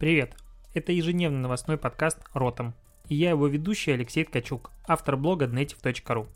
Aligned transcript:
Привет! 0.00 0.34
Это 0.72 0.92
ежедневный 0.92 1.40
новостной 1.40 1.76
подкаст 1.76 2.20
«Ротом». 2.32 2.72
И 3.10 3.14
я 3.14 3.28
его 3.28 3.46
ведущий 3.48 3.90
Алексей 3.90 4.24
Ткачук, 4.24 4.70
автор 4.88 5.18
блога 5.18 5.44
native.ru. 5.44 6.26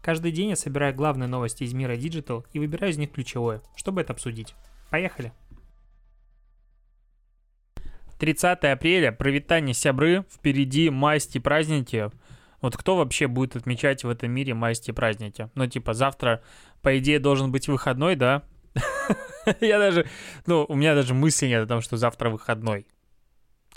Каждый 0.00 0.32
день 0.32 0.48
я 0.48 0.56
собираю 0.56 0.94
главные 0.94 1.28
новости 1.28 1.64
из 1.64 1.74
мира 1.74 1.98
Digital 1.98 2.46
и 2.54 2.58
выбираю 2.58 2.94
из 2.94 2.96
них 2.96 3.12
ключевое, 3.12 3.60
чтобы 3.76 4.00
это 4.00 4.14
обсудить. 4.14 4.54
Поехали! 4.88 5.34
30 8.18 8.64
апреля, 8.64 9.12
провитание 9.12 9.74
сябры, 9.74 10.24
впереди 10.32 10.88
майские 10.88 11.42
праздники. 11.42 12.10
Вот 12.62 12.78
кто 12.78 12.96
вообще 12.96 13.26
будет 13.26 13.54
отмечать 13.54 14.02
в 14.02 14.08
этом 14.08 14.30
мире 14.30 14.54
майские 14.54 14.94
праздники? 14.94 15.50
Ну, 15.54 15.66
типа, 15.66 15.92
завтра, 15.92 16.42
по 16.80 16.98
идее, 16.98 17.18
должен 17.18 17.52
быть 17.52 17.68
выходной, 17.68 18.16
да? 18.16 18.44
Я 19.60 19.78
даже, 19.78 20.08
ну, 20.46 20.64
у 20.66 20.74
меня 20.74 20.94
даже 20.94 21.12
мысли 21.12 21.48
нет 21.48 21.64
о 21.64 21.66
том, 21.66 21.82
что 21.82 21.98
завтра 21.98 22.30
выходной 22.30 22.86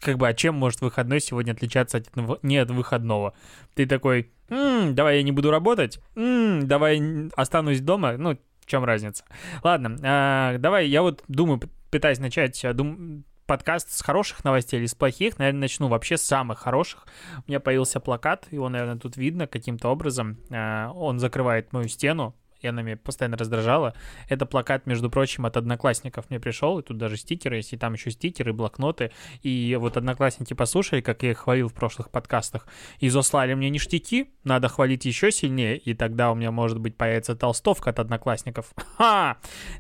как 0.04 0.18
бы, 0.18 0.28
а 0.28 0.34
чем 0.34 0.56
может 0.56 0.82
выходной 0.82 1.20
сегодня 1.20 1.54
отличаться 1.54 1.98
от, 1.98 2.44
не 2.44 2.58
от 2.58 2.70
выходного? 2.72 3.34
Ты 3.74 3.86
такой, 3.86 4.32
м-м, 4.50 4.94
давай 4.94 5.18
я 5.18 5.24
не 5.24 5.32
буду 5.32 5.50
работать, 5.50 6.00
м-м, 6.16 6.68
давай 6.68 7.30
останусь 7.36 7.80
дома, 7.80 8.18
ну, 8.18 8.38
в 8.60 8.66
чем 8.66 8.84
разница? 8.84 9.26
Ладно, 9.64 9.98
а, 10.04 10.58
давай, 10.58 10.88
я 10.88 11.02
вот 11.02 11.24
думаю, 11.28 11.62
пытаюсь 11.90 12.20
начать 12.20 12.64
а, 12.66 12.74
дум, 12.74 13.24
подкаст 13.46 13.92
с 13.92 14.02
хороших 14.02 14.44
новостей 14.44 14.80
или 14.80 14.86
с 14.86 14.96
плохих, 14.96 15.38
наверное, 15.40 15.62
начну 15.62 15.88
вообще 15.88 16.18
с 16.18 16.24
самых 16.24 16.60
хороших. 16.60 17.06
У 17.46 17.50
меня 17.50 17.60
появился 17.60 18.00
плакат, 18.00 18.48
его, 18.52 18.70
наверное, 18.70 18.98
тут 18.98 19.18
видно 19.18 19.48
каким-то 19.48 19.90
образом. 19.90 20.38
А, 20.50 20.92
он 20.92 21.20
закрывает 21.20 21.74
мою 21.74 21.88
стену, 21.88 22.36
и 22.64 22.68
она 22.68 22.82
меня 22.82 22.98
постоянно 22.98 23.38
раздражала. 23.38 23.94
Это 24.30 24.46
плакат, 24.46 24.86
между 24.86 25.10
прочим, 25.10 25.46
от 25.46 25.58
одноклассников 25.58 26.30
мне 26.30 26.40
пришел, 26.40 26.80
и 26.80 26.84
тут 26.84 26.98
даже 26.98 27.18
стикеры 27.18 27.58
есть, 27.58 27.74
и 27.74 27.78
там 27.78 27.94
еще 27.94 28.12
стикеры, 28.12 28.54
блокноты. 28.54 29.12
И 29.42 29.78
вот 29.80 29.98
одноклассники 29.98 30.54
послушали, 30.54 31.02
как 31.02 31.24
я 31.24 31.32
их 31.32 31.40
хвалил 31.40 31.68
в 31.68 31.74
прошлых 31.74 32.10
подкастах, 32.10 32.68
и 33.00 33.10
заслали 33.10 33.54
мне 33.54 33.70
ништяки, 33.70 34.32
надо 34.44 34.70
хвалить 34.70 35.06
еще 35.06 35.32
сильнее, 35.32 35.78
и 35.78 35.94
тогда 35.94 36.32
у 36.32 36.36
меня, 36.36 36.52
может 36.52 36.80
быть, 36.80 36.96
появится 36.96 37.36
толстовка 37.36 37.90
от 37.90 38.00
одноклассников. 38.00 38.72
Ха! 38.98 39.38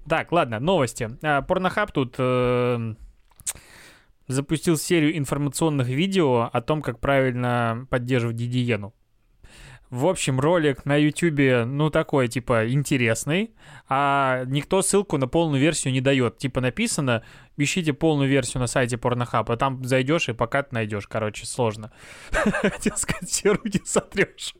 Так, 0.07 0.31
ладно, 0.31 0.59
новости. 0.59 1.09
Порнохаб 1.47 1.91
тут... 1.91 2.15
Э 2.17 2.95
запустил 4.27 4.77
серию 4.77 5.17
информационных 5.17 5.87
видео 5.87 6.49
о 6.51 6.61
том, 6.61 6.81
как 6.81 6.99
правильно 6.99 7.85
поддерживать 7.89 8.37
гигиену. 8.37 8.93
В 9.93 10.07
общем, 10.07 10.39
ролик 10.39 10.85
на 10.85 10.95
YouTube, 10.95 11.67
ну, 11.67 11.91
такой, 11.91 12.27
типа, 12.27 12.67
интересный, 12.67 13.51
а 13.87 14.43
никто 14.47 14.81
ссылку 14.81 15.19
на 15.19 15.27
полную 15.27 15.61
версию 15.61 15.93
не 15.93 16.01
дает. 16.01 16.39
Типа, 16.39 16.61
написано, 16.61 17.23
ищите 17.57 17.93
полную 17.93 18.27
версию 18.27 18.61
на 18.61 18.65
сайте 18.65 18.95
Pornhub, 18.95 19.45
а 19.53 19.55
там 19.55 19.85
зайдешь 19.85 20.29
и 20.29 20.33
пока 20.33 20.63
ты 20.63 20.73
найдешь, 20.73 21.05
короче, 21.05 21.45
сложно. 21.45 21.91
Хотел 22.31 22.97
сказать, 22.97 23.29
все 23.29 23.51
руки 23.51 23.81
сотрешь. 23.85 24.55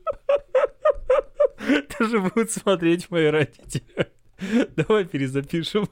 Даже 1.98 2.20
будут 2.20 2.52
смотреть 2.52 3.10
мои 3.10 3.26
родители. 3.26 4.12
Давай 4.76 5.04
перезапишем. 5.04 5.88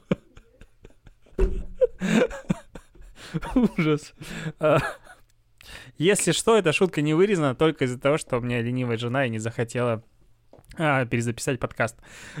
Ужас. 3.55 4.13
Если 5.97 6.31
что, 6.31 6.57
эта 6.57 6.73
шутка 6.73 7.01
не 7.01 7.13
вырезана 7.13 7.55
только 7.55 7.85
из-за 7.85 7.99
того, 7.99 8.17
что 8.17 8.37
у 8.37 8.41
меня 8.41 8.61
ленивая 8.61 8.97
жена 8.97 9.25
и 9.25 9.29
не 9.29 9.39
захотела 9.39 10.03
а, 10.75 11.05
перезаписать 11.05 11.59
подкаст. 11.59 11.97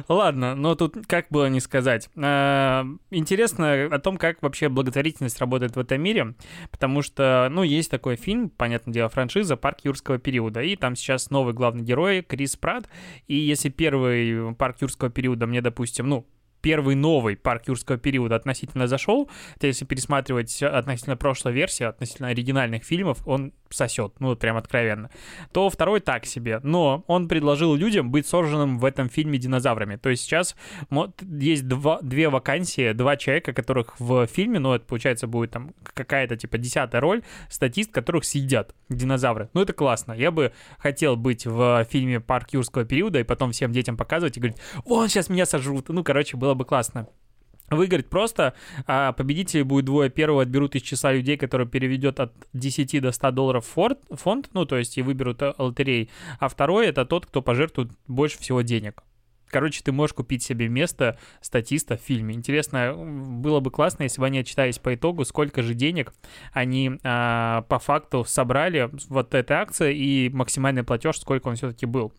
Ладно, 0.07 0.55
но 0.55 0.73
тут 0.73 1.05
как 1.07 1.27
было 1.29 1.47
не 1.49 1.59
сказать. 1.59 2.09
А, 2.15 2.85
интересно 3.11 3.85
о 3.85 3.99
том, 3.99 4.17
как 4.17 4.41
вообще 4.41 4.69
благотворительность 4.69 5.39
работает 5.39 5.75
в 5.75 5.79
этом 5.79 6.01
мире, 6.01 6.33
потому 6.71 7.03
что, 7.03 7.47
ну, 7.51 7.61
есть 7.63 7.91
такой 7.91 8.15
фильм, 8.15 8.49
понятное 8.49 8.93
дело, 8.93 9.09
франшиза 9.09 9.55
«Парк 9.55 9.79
юрского 9.83 10.17
периода», 10.17 10.61
и 10.61 10.75
там 10.75 10.95
сейчас 10.95 11.29
новый 11.29 11.53
главный 11.53 11.83
герой 11.83 12.23
Крис 12.23 12.55
Пратт, 12.55 12.89
и 13.27 13.35
если 13.35 13.69
первый 13.69 14.55
«Парк 14.55 14.77
юрского 14.81 15.11
периода» 15.11 15.45
мне, 15.45 15.61
допустим, 15.61 16.09
ну, 16.09 16.25
первый 16.63 16.95
новый 16.95 17.35
парк 17.35 17.67
юрского 17.67 17.97
периода 17.97 18.35
относительно 18.35 18.87
зашел, 18.87 19.29
то 19.59 19.67
если 19.67 19.83
пересматривать 19.85 20.63
относительно 20.63 21.17
прошлой 21.17 21.51
версии, 21.51 21.83
относительно 21.83 22.29
оригинальных 22.29 22.83
фильмов, 22.85 23.19
он 23.27 23.51
сосет, 23.73 24.13
ну 24.19 24.35
прям 24.35 24.57
откровенно, 24.57 25.09
то 25.51 25.69
второй 25.69 25.99
так 25.99 26.25
себе. 26.25 26.59
Но 26.63 27.03
он 27.07 27.27
предложил 27.27 27.75
людям 27.75 28.11
быть 28.11 28.27
сожженным 28.27 28.79
в 28.79 28.85
этом 28.85 29.09
фильме 29.09 29.37
динозаврами. 29.37 29.95
То 29.95 30.09
есть 30.09 30.23
сейчас 30.23 30.55
есть 31.21 31.67
два, 31.67 31.99
две 32.01 32.29
вакансии, 32.29 32.93
два 32.93 33.17
человека, 33.17 33.53
которых 33.53 33.99
в 33.99 34.27
фильме, 34.27 34.59
ну 34.59 34.73
это 34.73 34.85
получается 34.85 35.27
будет 35.27 35.51
там 35.51 35.73
какая-то 35.93 36.37
типа 36.37 36.57
десятая 36.57 37.01
роль, 37.01 37.23
статист, 37.49 37.91
которых 37.91 38.25
съедят 38.25 38.75
динозавры. 38.89 39.49
Ну 39.53 39.61
это 39.61 39.73
классно. 39.73 40.13
Я 40.13 40.31
бы 40.31 40.53
хотел 40.77 41.15
быть 41.15 41.45
в 41.45 41.85
фильме 41.89 42.19
«Парк 42.19 42.49
юрского 42.51 42.85
периода» 42.85 43.19
и 43.19 43.23
потом 43.23 43.51
всем 43.51 43.71
детям 43.71 43.97
показывать 43.97 44.37
и 44.37 44.39
говорить, 44.39 44.57
вон 44.85 45.07
сейчас 45.09 45.29
меня 45.29 45.45
сожрут. 45.45 45.89
Ну 45.89 46.03
короче, 46.03 46.37
было 46.37 46.53
бы 46.53 46.65
классно 46.65 47.07
выиграть 47.69 48.09
просто. 48.09 48.53
А 48.87 49.13
победителей 49.13 49.63
будет 49.63 49.85
двое. 49.85 50.09
Первого 50.09 50.43
отберут 50.43 50.75
из 50.75 50.81
числа 50.81 51.11
людей, 51.11 51.37
которые 51.37 51.67
переведет 51.67 52.19
от 52.19 52.33
10 52.53 53.01
до 53.01 53.11
100 53.11 53.31
долларов 53.31 53.65
фонд, 53.65 53.99
фонд 54.11 54.49
ну, 54.53 54.65
то 54.65 54.77
есть 54.77 54.97
и 54.97 55.01
выберут 55.01 55.41
э, 55.41 55.53
лотерей. 55.57 56.09
А 56.39 56.47
второй— 56.47 56.87
это 56.87 57.05
тот, 57.05 57.25
кто 57.25 57.41
пожертвует 57.41 57.91
больше 58.07 58.39
всего 58.39 58.61
денег. 58.61 59.03
Короче, 59.53 59.81
ты 59.83 59.91
можешь 59.91 60.15
купить 60.15 60.41
себе 60.41 60.67
место 60.67 61.19
статиста 61.39 61.95
в 61.95 62.01
фильме. 62.01 62.33
Интересно, 62.33 62.95
было 62.95 63.59
бы 63.59 63.69
классно, 63.69 64.01
если 64.01 64.19
бы 64.19 64.25
они 64.25 64.39
отчитались 64.39 64.79
по 64.79 64.95
итогу, 64.95 65.25
сколько 65.25 65.61
же 65.61 65.75
денег 65.75 66.11
они 66.53 66.93
а, 67.03 67.61
по 67.69 67.77
факту 67.77 68.25
собрали 68.25 68.89
вот 69.09 69.35
этой 69.35 69.57
акции 69.57 69.95
и 69.95 70.29
максимальный 70.29 70.81
платеж, 70.81 71.19
сколько 71.19 71.49
он 71.49 71.55
все-таки 71.55 71.85
был. 71.85 72.11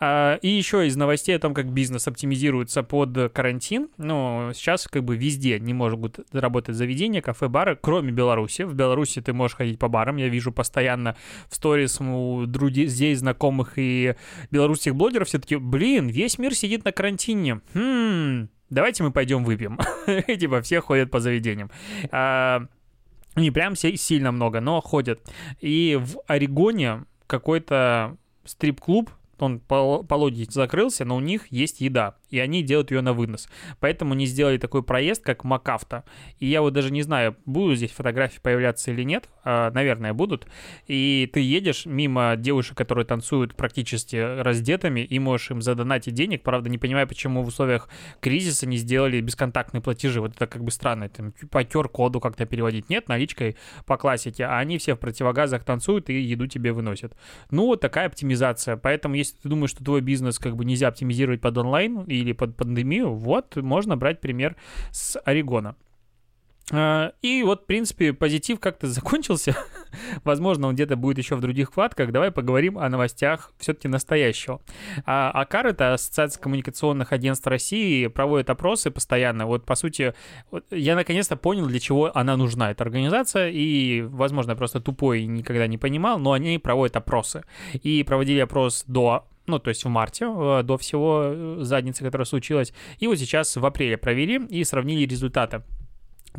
А, 0.00 0.34
и 0.42 0.48
еще 0.48 0.86
из 0.86 0.96
новостей 0.96 1.34
о 1.34 1.38
том, 1.38 1.54
как 1.54 1.72
бизнес 1.72 2.06
оптимизируется 2.08 2.82
под 2.82 3.32
карантин. 3.32 3.88
Ну, 3.96 4.50
сейчас 4.52 4.86
как 4.86 5.02
бы 5.02 5.16
везде 5.16 5.58
не 5.58 5.72
могут 5.72 6.20
работать 6.32 6.76
заведения, 6.76 7.22
кафе, 7.22 7.48
бары, 7.48 7.78
кроме 7.80 8.12
Беларуси. 8.12 8.62
В 8.62 8.74
Беларуси 8.74 9.22
ты 9.22 9.32
можешь 9.32 9.56
ходить 9.56 9.78
по 9.78 9.88
барам. 9.88 10.16
Я 10.18 10.28
вижу 10.28 10.52
постоянно 10.52 11.16
в 11.48 11.54
сторис 11.54 12.02
у 12.02 12.44
друзей, 12.46 13.14
знакомых 13.14 13.74
и 13.76 14.14
белорусских 14.50 14.94
блогеров 14.94 15.28
все-таки, 15.28 15.56
блин, 15.56 16.08
весь 16.08 16.36
мир 16.36 16.54
сидит 16.54 16.65
на 16.84 16.92
карантине. 16.92 17.60
Хм, 17.74 18.48
давайте 18.70 19.02
мы 19.02 19.12
пойдем 19.12 19.44
выпьем. 19.44 19.78
типа 20.26 20.60
все 20.62 20.80
ходят 20.80 21.10
по 21.10 21.20
заведениям. 21.20 21.70
А, 22.10 22.66
не 23.36 23.50
прям 23.50 23.76
сильно 23.76 24.32
много, 24.32 24.60
но 24.60 24.80
ходят. 24.80 25.20
И 25.60 25.98
в 26.00 26.20
Орегоне 26.26 27.04
какой-то 27.26 28.16
стрип-клуб, 28.44 29.10
он 29.38 29.60
по, 29.60 30.04
закрылся, 30.48 31.04
но 31.04 31.16
у 31.16 31.20
них 31.20 31.50
есть 31.50 31.80
еда 31.80 32.16
и 32.30 32.38
они 32.38 32.62
делают 32.62 32.90
ее 32.90 33.00
на 33.00 33.12
вынос. 33.12 33.48
Поэтому 33.80 34.14
они 34.14 34.26
сделали 34.26 34.58
такой 34.58 34.82
проезд, 34.82 35.22
как 35.22 35.44
Макафта. 35.44 36.04
И 36.38 36.46
я 36.46 36.60
вот 36.60 36.72
даже 36.72 36.92
не 36.92 37.02
знаю, 37.02 37.36
будут 37.46 37.78
здесь 37.78 37.92
фотографии 37.92 38.40
появляться 38.40 38.90
или 38.90 39.02
нет. 39.02 39.28
А, 39.44 39.70
наверное, 39.70 40.12
будут. 40.12 40.46
И 40.86 41.30
ты 41.32 41.40
едешь 41.40 41.86
мимо 41.86 42.34
девушек, 42.36 42.76
которые 42.76 43.04
танцуют 43.04 43.54
практически 43.54 44.16
раздетыми, 44.16 45.00
и 45.00 45.18
можешь 45.18 45.50
им 45.50 45.62
задонатить 45.62 46.14
денег. 46.14 46.42
Правда, 46.42 46.68
не 46.68 46.78
понимаю, 46.78 47.06
почему 47.06 47.42
в 47.42 47.48
условиях 47.48 47.88
кризиса 48.20 48.66
не 48.66 48.76
сделали 48.76 49.20
бесконтактные 49.20 49.80
платежи. 49.80 50.20
Вот 50.20 50.34
это 50.34 50.46
как 50.46 50.64
бы 50.64 50.70
странно. 50.70 51.08
Там, 51.08 51.32
по 51.50 51.62
QR-коду 51.62 52.20
как-то 52.20 52.44
переводить. 52.44 52.90
Нет, 52.90 53.08
наличкой 53.08 53.56
по 53.86 53.96
классике. 53.96 54.44
А 54.44 54.58
они 54.58 54.78
все 54.78 54.94
в 54.94 54.98
противогазах 54.98 55.64
танцуют 55.64 56.10
и 56.10 56.20
еду 56.20 56.46
тебе 56.46 56.72
выносят. 56.72 57.14
Ну, 57.50 57.66
вот 57.66 57.80
такая 57.80 58.06
оптимизация. 58.06 58.76
Поэтому, 58.76 59.14
если 59.14 59.25
ты 59.32 59.48
думаешь, 59.48 59.70
что 59.70 59.84
твой 59.84 60.00
бизнес 60.00 60.38
как 60.38 60.56
бы 60.56 60.64
нельзя 60.64 60.88
оптимизировать 60.88 61.40
под 61.40 61.58
онлайн 61.58 62.02
или 62.04 62.32
под 62.32 62.56
пандемию, 62.56 63.14
вот 63.14 63.56
можно 63.56 63.96
брать 63.96 64.20
пример 64.20 64.56
с 64.90 65.18
Орегона. 65.20 65.76
А, 66.72 67.12
и 67.22 67.42
вот, 67.42 67.62
в 67.62 67.66
принципе, 67.66 68.12
позитив 68.12 68.60
как-то 68.60 68.88
закончился. 68.88 69.56
Возможно, 70.24 70.68
он 70.68 70.74
где-то 70.74 70.96
будет 70.96 71.18
еще 71.18 71.36
в 71.36 71.40
других 71.40 71.70
вкладках. 71.70 72.12
Давай 72.12 72.30
поговорим 72.30 72.78
о 72.78 72.88
новостях 72.88 73.52
все-таки 73.58 73.88
настоящего. 73.88 74.60
А 75.04 75.30
АКАР, 75.30 75.68
это 75.68 75.94
Ассоциация 75.94 76.40
коммуникационных 76.40 77.12
агентств 77.12 77.46
России, 77.46 78.06
проводит 78.06 78.50
опросы 78.50 78.90
постоянно. 78.90 79.46
Вот, 79.46 79.64
по 79.64 79.74
сути, 79.74 80.14
я 80.70 80.94
наконец-то 80.94 81.36
понял, 81.36 81.66
для 81.66 81.80
чего 81.80 82.16
она 82.16 82.36
нужна, 82.36 82.70
эта 82.70 82.84
организация. 82.84 83.50
И, 83.50 84.02
возможно, 84.02 84.52
я 84.52 84.56
просто 84.56 84.80
тупой 84.80 85.22
и 85.22 85.26
никогда 85.26 85.66
не 85.66 85.78
понимал, 85.78 86.18
но 86.18 86.32
они 86.32 86.58
проводят 86.58 86.96
опросы. 86.96 87.44
И 87.72 88.02
проводили 88.02 88.40
опрос 88.40 88.84
до 88.86 89.26
ну, 89.46 89.58
то 89.58 89.68
есть 89.68 89.84
в 89.84 89.88
марте, 89.88 90.26
э, 90.26 90.62
до 90.64 90.76
всего 90.76 91.22
э, 91.24 91.58
задницы, 91.60 92.04
которая 92.04 92.26
случилась. 92.26 92.72
И 92.98 93.06
вот 93.06 93.18
сейчас 93.18 93.56
в 93.56 93.64
апреле 93.64 93.96
провели 93.96 94.44
и 94.46 94.64
сравнили 94.64 95.06
результаты. 95.06 95.62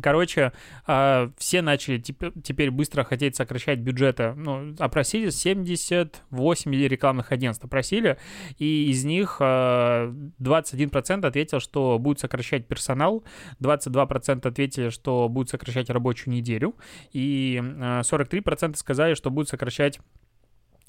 Короче, 0.00 0.52
а, 0.86 1.30
все 1.38 1.62
начали 1.62 1.98
теперь 1.98 2.70
быстро 2.70 3.04
хотеть 3.04 3.36
сокращать 3.36 3.78
бюджеты. 3.80 4.34
Ну, 4.34 4.74
опросили 4.78 5.30
78 5.30 6.86
рекламных 6.86 7.32
агентств, 7.32 7.64
опросили, 7.64 8.18
и 8.58 8.90
из 8.90 9.04
них 9.04 9.38
21% 9.40 11.24
а, 11.24 11.28
ответил, 11.28 11.60
что 11.60 11.98
будут 11.98 12.20
сокращать 12.20 12.66
персонал, 12.66 13.24
22% 13.60 14.46
ответили, 14.46 14.88
что 14.90 15.28
будут 15.28 15.50
сокращать 15.50 15.90
рабочую 15.90 16.34
неделю, 16.34 16.76
и 17.12 17.60
43% 17.60 18.72
а, 18.72 18.76
сказали, 18.76 19.14
что 19.14 19.30
будут 19.30 19.48
сокращать 19.48 20.00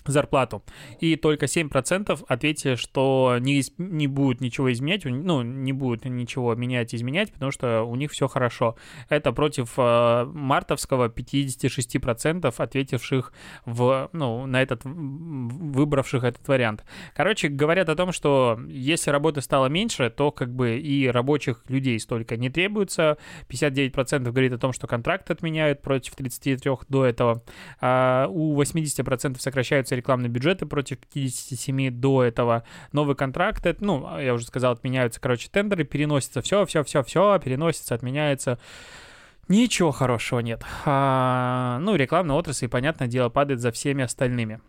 зарплату. 0.05 0.63
И 0.99 1.15
только 1.15 1.45
7% 1.45 2.25
ответили, 2.27 2.75
что 2.75 3.37
не, 3.39 3.61
не 3.77 4.07
будут 4.07 4.41
ничего 4.41 4.71
изменять, 4.71 5.05
ну, 5.05 5.41
не 5.41 5.73
будут 5.73 6.05
ничего 6.05 6.55
менять, 6.55 6.95
изменять, 6.95 7.31
потому 7.33 7.51
что 7.51 7.83
у 7.83 7.95
них 7.95 8.11
все 8.11 8.27
хорошо. 8.27 8.75
Это 9.09 9.31
против 9.31 9.73
э, 9.77 10.25
мартовского 10.25 11.09
56% 11.09 12.53
ответивших 12.57 13.33
в, 13.65 14.09
ну, 14.13 14.45
на 14.45 14.61
этот, 14.61 14.81
выбравших 14.83 16.23
этот 16.23 16.47
вариант. 16.47 16.83
Короче, 17.15 17.49
говорят 17.49 17.89
о 17.89 17.95
том, 17.95 18.11
что 18.11 18.59
если 18.67 19.11
работы 19.11 19.41
стало 19.41 19.67
меньше, 19.67 20.09
то 20.09 20.31
как 20.31 20.53
бы 20.53 20.77
и 20.77 21.07
рабочих 21.07 21.63
людей 21.67 21.99
столько 21.99 22.37
не 22.37 22.49
требуется. 22.49 23.17
59% 23.49 24.19
говорит 24.31 24.53
о 24.53 24.57
том, 24.57 24.73
что 24.73 24.87
контракт 24.87 25.29
отменяют 25.31 25.81
против 25.81 26.15
33 26.15 26.71
до 26.89 27.05
этого. 27.05 27.43
А 27.81 28.27
у 28.29 28.59
80% 28.59 29.39
сокращаются 29.39 29.88
рекламные 29.95 30.29
бюджеты 30.29 30.65
против 30.65 30.97
57 30.99 31.91
до 31.91 32.23
этого. 32.23 32.63
Новый 32.91 33.15
контракт, 33.15 33.65
это, 33.65 33.83
ну, 33.83 34.19
я 34.19 34.33
уже 34.33 34.45
сказал, 34.45 34.73
отменяются, 34.73 35.19
короче, 35.19 35.49
тендеры, 35.51 35.83
переносится 35.83 36.41
все, 36.41 36.65
все, 36.65 36.83
все, 36.83 37.03
все, 37.03 37.39
переносится, 37.39 37.95
отменяется. 37.95 38.59
Ничего 39.47 39.91
хорошего 39.91 40.39
нет. 40.39 40.63
А, 40.85 41.79
ну, 41.81 41.95
рекламная 41.95 42.35
отрасль, 42.35 42.67
понятное 42.67 43.07
дело, 43.07 43.29
падает 43.29 43.59
за 43.59 43.71
всеми 43.71 44.03
остальными 44.03 44.61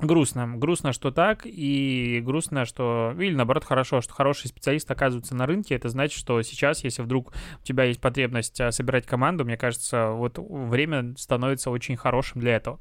грустно. 0.00 0.56
Грустно, 0.56 0.92
что 0.92 1.10
так, 1.10 1.42
и 1.44 2.20
грустно, 2.24 2.64
что... 2.64 3.14
Или, 3.18 3.34
наоборот, 3.34 3.64
хорошо, 3.64 4.00
что 4.00 4.12
хороший 4.12 4.48
специалист 4.48 4.90
оказывается 4.90 5.34
на 5.34 5.46
рынке. 5.46 5.74
Это 5.74 5.88
значит, 5.88 6.18
что 6.18 6.40
сейчас, 6.42 6.84
если 6.84 7.02
вдруг 7.02 7.32
у 7.60 7.64
тебя 7.64 7.84
есть 7.84 8.00
потребность 8.00 8.60
а, 8.60 8.72
собирать 8.72 9.06
команду, 9.06 9.44
мне 9.44 9.56
кажется, 9.56 10.10
вот 10.10 10.38
время 10.38 11.14
становится 11.16 11.70
очень 11.70 11.96
хорошим 11.96 12.40
для 12.40 12.56
этого. 12.56 12.80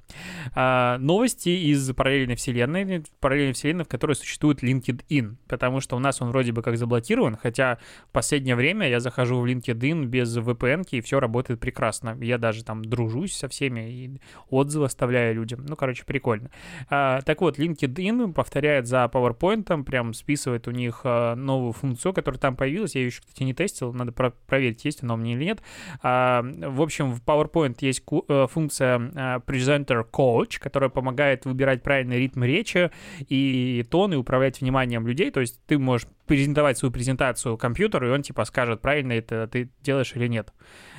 А, 0.55 0.97
новости 0.97 1.49
из 1.49 1.93
параллельной 1.93 2.35
вселенной, 2.35 3.03
параллельной 3.19 3.53
вселенной, 3.53 3.85
в 3.85 3.89
которой 3.89 4.15
существует 4.15 4.63
LinkedIn, 4.63 5.35
потому 5.47 5.81
что 5.81 5.95
у 5.95 5.99
нас 5.99 6.21
он 6.21 6.29
вроде 6.29 6.51
бы 6.51 6.61
как 6.61 6.77
заблокирован, 6.77 7.35
хотя 7.35 7.79
в 8.07 8.11
последнее 8.11 8.55
время 8.55 8.87
я 8.89 8.99
захожу 8.99 9.39
в 9.39 9.45
LinkedIn 9.45 10.05
без 10.05 10.37
VPN, 10.37 10.85
и 10.91 11.01
все 11.01 11.19
работает 11.19 11.59
прекрасно. 11.59 12.17
Я 12.21 12.37
даже 12.37 12.63
там 12.63 12.83
дружусь 12.83 13.35
со 13.35 13.47
всеми 13.47 13.91
и 13.91 14.21
отзывы 14.49 14.85
оставляю 14.85 15.35
людям. 15.35 15.65
Ну, 15.67 15.75
короче, 15.75 16.03
прикольно. 16.05 16.49
А, 16.89 17.08
а, 17.09 17.21
так 17.21 17.41
вот, 17.41 17.57
LinkedIn 17.57 18.33
повторяет 18.33 18.87
за 18.87 19.09
PowerPoint, 19.11 19.83
прям 19.83 20.13
списывает 20.13 20.67
у 20.67 20.71
них 20.71 21.01
а, 21.03 21.35
новую 21.35 21.73
функцию, 21.73 22.13
которая 22.13 22.39
там 22.39 22.55
появилась. 22.55 22.95
Я 22.95 23.01
ее 23.01 23.07
еще, 23.07 23.21
кстати, 23.21 23.43
не 23.43 23.53
тестил, 23.53 23.93
надо 23.93 24.11
про- 24.11 24.31
проверить, 24.47 24.85
есть 24.85 25.03
она 25.03 25.15
у 25.15 25.17
меня 25.17 25.33
или 25.33 25.45
нет. 25.45 25.61
А, 26.03 26.43
в 26.43 26.81
общем, 26.81 27.13
в 27.13 27.23
PowerPoint 27.23 27.77
есть 27.81 28.03
э, 28.11 28.47
функция 28.49 28.99
Presenter 29.45 30.05
Coach, 30.09 30.59
которая 30.59 30.89
помогает 30.89 31.45
выбирать 31.45 31.83
правильный 31.83 32.19
ритм 32.19 32.43
речи 32.43 32.91
и 33.27 33.85
тон, 33.89 34.13
и 34.13 34.17
управлять 34.17 34.61
вниманием 34.61 35.07
людей. 35.07 35.31
То 35.31 35.39
есть 35.39 35.59
ты 35.65 35.79
можешь 35.79 36.07
презентовать 36.29 36.77
свою 36.77 36.91
презентацию 36.91 37.57
компьютеру, 37.57 38.07
и 38.07 38.11
он 38.11 38.21
типа 38.21 38.45
скажет, 38.45 38.81
правильно 38.81 39.13
это 39.13 39.47
ты 39.47 39.71
делаешь 39.81 40.11
или 40.15 40.27
нет. 40.27 40.53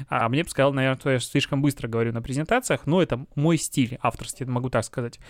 А 0.09 0.29
мне 0.29 0.43
бы 0.43 0.51
сказал, 0.51 0.73
наверное, 0.73 0.99
что 0.99 1.11
я 1.11 1.21
слишком 1.21 1.63
быстро 1.63 1.87
говорю 1.87 2.13
на 2.13 2.21
презентациях, 2.21 2.85
но 2.87 3.01
это 3.01 3.25
мой 3.37 3.57
стиль 3.57 3.97
авторский, 4.03 4.45
могу 4.47 4.71
так 4.71 4.85
сказать. 4.85 5.21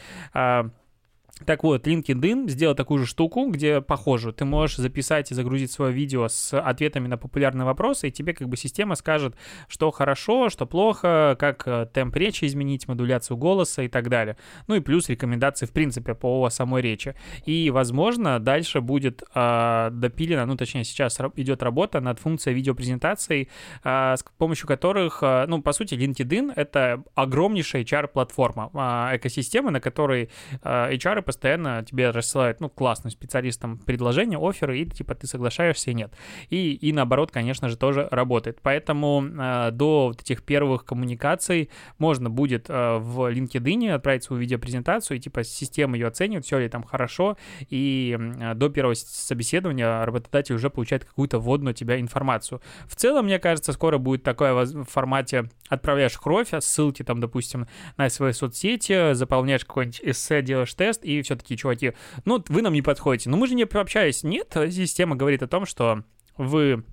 Так 1.47 1.65
вот, 1.65 1.87
LinkedIn 1.87 2.49
сделал 2.49 2.75
такую 2.75 3.01
же 3.01 3.07
штуку, 3.07 3.49
где 3.51 3.81
похоже, 3.81 4.33
ты 4.33 4.45
можешь 4.45 4.77
записать 4.77 5.31
и 5.31 5.35
загрузить 5.35 5.73
свое 5.73 5.93
видео 5.93 6.29
с 6.29 6.59
ответами 6.59 7.09
на 7.09 7.17
популярные 7.17 7.65
вопросы, 7.65 8.09
и 8.09 8.11
тебе 8.11 8.35
как 8.35 8.49
бы 8.49 8.57
система 8.57 8.95
скажет, 8.95 9.35
что 9.69 9.91
хорошо, 9.91 10.49
что 10.51 10.67
плохо, 10.67 11.37
как 11.39 11.67
э, 11.67 11.87
темп 11.93 12.17
речи 12.17 12.45
изменить, 12.45 12.89
модуляцию 12.89 13.37
голоса 13.37 13.83
и 13.83 13.89
так 13.89 14.09
далее. 14.09 14.37
Ну 14.67 14.75
и 14.75 14.81
плюс 14.81 15.09
рекомендации 15.09 15.67
в 15.67 15.73
принципе 15.73 16.15
по 16.15 16.49
самой 16.51 16.83
речи. 16.83 17.15
И, 17.47 17.71
возможно, 17.71 18.39
дальше 18.39 18.81
будет 18.81 19.23
э, 19.35 19.89
допилена, 19.93 20.47
ну 20.47 20.57
точнее 20.57 20.85
сейчас 20.85 21.19
идет 21.37 21.63
работа 21.63 22.01
над 22.01 22.19
функцией 22.19 22.55
видеопрезентаций, 22.57 23.49
э, 23.85 24.15
с 24.17 24.25
помощью 24.39 24.69
которых, 24.69 25.23
э, 25.23 25.47
ну 25.47 25.63
по 25.63 25.73
сути, 25.73 25.95
LinkedIn 25.95 26.53
это 26.57 27.03
огромнейшая 27.15 27.83
HR-платформа, 27.83 28.71
э, 29.13 29.17
экосистема, 29.17 29.71
на 29.71 29.81
которой 29.81 30.31
э, 30.63 30.95
HR 30.95 31.23
постоянно 31.31 31.85
тебе 31.85 32.11
рассылают, 32.11 32.61
ну, 32.61 32.69
классным 32.69 33.13
специалистам 33.13 33.79
предложения, 33.79 34.37
оферы, 34.37 34.81
и 34.81 34.85
типа 34.85 35.15
ты 35.15 35.29
соглашаешься 35.29 35.93
и 35.93 35.95
нет. 35.95 36.13
И, 36.49 36.73
и 36.73 36.93
наоборот, 36.93 37.31
конечно 37.31 37.69
же, 37.69 37.77
тоже 37.77 38.09
работает. 38.11 38.59
Поэтому 38.63 39.25
э, 39.25 39.71
до 39.71 40.09
вот 40.09 40.23
этих 40.23 40.43
первых 40.43 40.85
коммуникаций 40.85 41.71
можно 41.99 42.31
будет 42.31 42.69
э, 42.69 42.97
в 42.99 43.33
LinkedIn 43.33 43.91
отправить 43.93 44.25
свою 44.25 44.43
видеопрезентацию, 44.43 45.19
и 45.19 45.21
типа 45.21 45.45
система 45.45 45.97
ее 45.97 46.09
оценивает, 46.09 46.45
все 46.45 46.59
ли 46.59 46.69
там 46.69 46.83
хорошо, 46.83 47.37
и 47.69 48.19
э, 48.19 48.55
до 48.55 48.69
первого 48.69 48.95
собеседования 48.95 50.05
работодатель 50.05 50.57
уже 50.57 50.69
получает 50.69 51.05
какую-то 51.05 51.39
вводную 51.39 51.75
тебя 51.75 52.01
информацию. 52.01 52.61
В 52.87 52.97
целом, 52.97 53.27
мне 53.27 53.39
кажется, 53.39 53.73
скоро 53.73 53.99
будет 53.99 54.25
такое 54.25 54.53
в 54.53 54.85
формате 54.85 55.49
отправляешь 55.69 56.19
кровь, 56.19 56.53
а 56.53 56.61
ссылки 56.61 57.05
там, 57.05 57.21
допустим, 57.21 57.69
на 57.97 58.11
свои 58.11 58.33
соцсети, 58.33 59.15
заполняешь 59.15 59.65
какой-нибудь 59.65 60.01
эссе, 60.03 60.43
делаешь 60.43 60.75
тест, 60.75 61.05
и 61.05 61.20
все 61.23 61.37
таки 61.37 61.57
чуваки, 61.57 61.93
ну, 62.25 62.43
вы 62.49 62.63
нам 62.63 62.73
не 62.73 62.83
подходите. 62.83 63.31
Но 63.31 63.37
мы 63.37 63.47
же 63.47 63.55
не 63.55 63.65
пообщались. 63.65 64.23
Нет, 64.23 64.57
система 64.71 65.17
говорит 65.17 65.43
о 65.43 65.49
том, 65.49 65.67
что 65.67 66.05
вы 66.37 66.85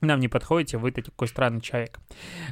нам 0.00 0.20
не 0.20 0.28
подходите, 0.28 0.78
вы 0.78 0.90
такой 0.90 1.28
странный 1.28 1.60
человек. 1.60 1.98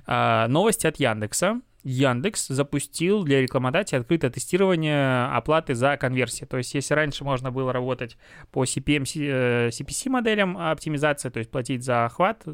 А, 0.07 0.49
новости 0.49 0.87
от 0.87 0.99
Яндекса. 0.99 1.61
Яндекс 1.85 2.47
запустил 2.47 3.25
для 3.25 3.41
рекламодателей 3.41 4.01
открытое 4.01 4.31
тестирование 4.31 5.25
оплаты 5.27 5.75
за 5.75 5.97
конверсии. 5.97 6.45
То 6.45 6.59
есть, 6.59 6.75
если 6.75 6.95
раньше 6.95 7.25
можно 7.25 7.51
было 7.51 7.73
работать 7.73 8.17
по 8.53 8.63
CPM, 8.63 9.03
CPC 9.03 10.07
э, 10.07 10.11
моделям 10.11 10.57
оптимизации, 10.57 11.29
то 11.29 11.39
есть 11.39 11.51
платить 11.51 11.83
за 11.83 12.05
охват, 12.05 12.45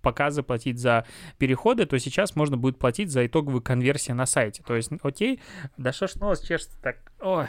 показы, 0.00 0.44
платить 0.44 0.78
за 0.78 1.04
переходы, 1.36 1.84
то 1.84 1.98
сейчас 1.98 2.36
можно 2.36 2.56
будет 2.56 2.78
платить 2.78 3.10
за 3.10 3.26
итоговую 3.26 3.60
конверсию 3.60 4.16
на 4.16 4.26
сайте. 4.26 4.62
То 4.62 4.76
есть, 4.76 4.90
окей, 5.02 5.40
да 5.76 5.92
что 5.92 6.06
ж 6.06 6.14
нос 6.14 6.40
чешется 6.42 6.80
так, 6.80 6.98
ой, 7.20 7.46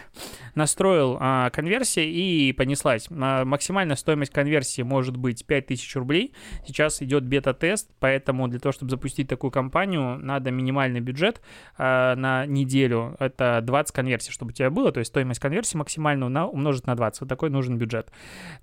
настроил 0.55 1.17
а, 1.19 1.49
конверсии 1.49 2.05
и 2.05 2.53
понеслась. 2.53 3.07
А, 3.11 3.45
максимальная 3.45 3.95
стоимость 3.95 4.31
конверсии 4.31 4.81
может 4.81 5.17
быть 5.17 5.45
5000 5.45 5.95
рублей. 5.95 6.33
Сейчас 6.65 7.01
идет 7.01 7.25
бета-тест, 7.25 7.89
поэтому 7.99 8.47
для 8.47 8.59
того, 8.59 8.71
чтобы 8.71 8.89
запустить 8.89 9.27
такую 9.27 9.51
кампанию, 9.51 10.17
надо 10.17 10.51
минимальный 10.51 10.99
бюджет 10.99 11.41
а, 11.77 12.15
на 12.15 12.45
неделю. 12.45 13.15
Это 13.19 13.59
20 13.61 13.93
конверсий, 13.93 14.31
чтобы 14.31 14.51
у 14.51 14.53
тебя 14.53 14.69
было, 14.69 14.91
то 14.91 14.99
есть 14.99 15.09
стоимость 15.09 15.39
конверсии 15.39 15.77
максимальную 15.77 16.29
на, 16.29 16.47
умножить 16.47 16.87
на 16.87 16.95
20. 16.95 17.21
Вот 17.21 17.29
такой 17.29 17.49
нужен 17.49 17.77
бюджет. 17.77 18.11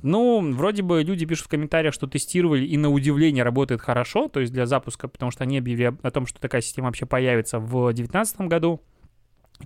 Ну, 0.02 0.52
вроде 0.55 0.83
бы 0.83 1.02
люди 1.02 1.26
пишут 1.26 1.47
в 1.47 1.50
комментариях, 1.50 1.95
что 1.95 2.07
тестировали 2.07 2.64
и 2.64 2.76
на 2.76 2.90
удивление 2.90 3.45
работает 3.45 3.81
хорошо, 3.81 4.28
то 4.28 4.40
есть 4.40 4.52
для 4.52 4.67
запуска, 4.67 5.09
потому 5.09 5.31
что 5.31 5.45
они 5.45 5.59
объявили 5.59 5.95
о 6.02 6.11
том, 6.11 6.26
что 6.26 6.40
такая 6.40 6.61
система 6.61 6.88
вообще 6.88 7.07
появится 7.07 7.59
в 7.59 7.93
2019 7.93 8.40
году 8.43 8.81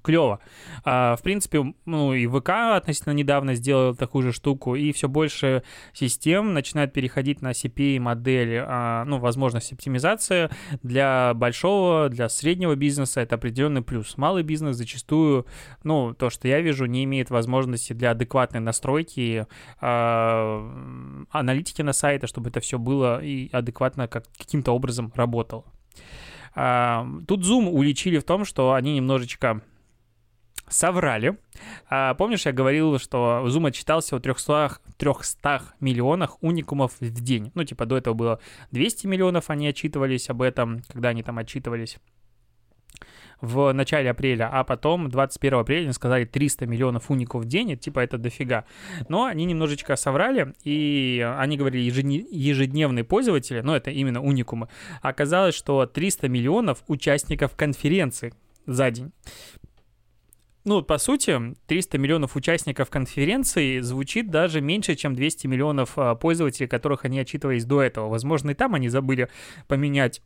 клево. 0.02 0.40
А, 0.84 1.16
в 1.16 1.22
принципе, 1.22 1.74
ну 1.86 2.12
и 2.12 2.26
ВК 2.26 2.50
относительно 2.76 3.12
недавно 3.12 3.54
сделал 3.54 3.94
такую 3.96 4.22
же 4.22 4.32
штуку, 4.32 4.74
и 4.74 4.92
все 4.92 5.08
больше 5.08 5.62
систем 5.92 6.52
начинают 6.52 6.92
переходить 6.92 7.40
на 7.42 7.52
CPA-модель, 7.52 8.58
а, 8.66 9.04
ну, 9.06 9.18
возможность 9.18 9.72
оптимизации 9.72 10.50
для 10.82 11.32
большого, 11.34 12.08
для 12.08 12.28
среднего 12.28 12.74
бизнеса 12.74 13.20
это 13.20 13.36
определенный 13.36 13.82
плюс. 13.82 14.16
Малый 14.16 14.42
бизнес 14.42 14.76
зачастую, 14.76 15.46
ну, 15.84 16.14
то, 16.14 16.30
что 16.30 16.48
я 16.48 16.60
вижу, 16.60 16.86
не 16.86 17.04
имеет 17.04 17.30
возможности 17.30 17.92
для 17.92 18.10
адекватной 18.10 18.60
настройки 18.60 19.46
а, 19.80 21.26
аналитики 21.30 21.82
на 21.82 21.92
сайте, 21.92 22.26
чтобы 22.26 22.50
это 22.50 22.60
все 22.60 22.78
было 22.78 23.22
и 23.22 23.48
адекватно 23.52 24.06
как, 24.06 24.24
каким-то 24.36 24.72
образом 24.72 25.12
работало. 25.14 25.64
А, 26.54 27.06
тут 27.26 27.40
Zoom 27.44 27.68
уличили 27.68 28.18
в 28.18 28.24
том, 28.24 28.44
что 28.44 28.72
они 28.74 28.94
немножечко 28.94 29.62
соврали. 30.70 31.38
А, 31.88 32.14
помнишь, 32.14 32.46
я 32.46 32.52
говорил, 32.52 32.98
что 32.98 33.44
Zoom 33.46 33.68
отчитался 33.68 34.16
о 34.16 34.20
300, 34.20 34.78
300 34.96 35.62
миллионах 35.80 36.42
уникумов 36.42 36.92
в 37.00 37.20
день. 37.22 37.50
Ну, 37.54 37.64
типа, 37.64 37.86
до 37.86 37.96
этого 37.96 38.14
было 38.14 38.40
200 38.70 39.06
миллионов, 39.06 39.50
они 39.50 39.68
отчитывались 39.68 40.30
об 40.30 40.42
этом, 40.42 40.82
когда 40.92 41.10
они 41.10 41.22
там 41.22 41.38
отчитывались. 41.38 41.98
в 43.40 43.72
начале 43.72 44.10
апреля, 44.10 44.48
а 44.52 44.64
потом 44.64 45.08
21 45.08 45.58
апреля 45.60 45.84
они 45.84 45.92
сказали 45.92 46.24
300 46.24 46.66
миллионов 46.66 47.10
уников 47.10 47.44
в 47.44 47.46
день, 47.46 47.72
это, 47.72 47.82
типа 47.82 48.00
это 48.00 48.18
дофига. 48.18 48.64
Но 49.08 49.24
они 49.26 49.44
немножечко 49.44 49.96
соврали, 49.96 50.54
и 50.64 51.24
они 51.38 51.56
говорили 51.56 51.82
ежедневные 51.82 53.04
пользователи, 53.04 53.60
но 53.60 53.76
это 53.76 53.90
именно 53.90 54.20
уникумы. 54.22 54.68
Оказалось, 55.02 55.54
что 55.54 55.86
300 55.86 56.28
миллионов 56.28 56.82
участников 56.88 57.54
конференции 57.54 58.34
за 58.66 58.90
день. 58.90 59.12
Ну, 60.68 60.82
по 60.82 60.98
сути, 60.98 61.54
300 61.66 61.96
миллионов 61.96 62.36
участников 62.36 62.90
конференции 62.90 63.80
звучит 63.80 64.30
даже 64.30 64.60
меньше, 64.60 64.96
чем 64.96 65.14
200 65.14 65.46
миллионов 65.46 65.96
а, 65.96 66.14
пользователей, 66.14 66.68
которых 66.68 67.06
они 67.06 67.18
отчитывались 67.18 67.64
до 67.64 67.80
этого. 67.80 68.10
Возможно, 68.10 68.50
и 68.50 68.54
там 68.54 68.74
они 68.74 68.90
забыли 68.90 69.30
поменять 69.66 70.20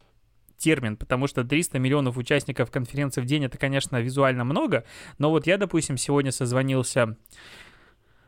термин, 0.57 0.97
потому 0.97 1.29
что 1.29 1.45
300 1.45 1.79
миллионов 1.79 2.17
участников 2.17 2.73
конференции 2.73 3.21
в 3.21 3.25
день 3.25 3.45
это, 3.45 3.57
конечно, 3.57 4.01
визуально 4.01 4.43
много, 4.43 4.85
но 5.17 5.31
вот 5.31 5.47
я, 5.47 5.59
допустим, 5.59 5.97
сегодня 5.97 6.33
созвонился 6.33 7.17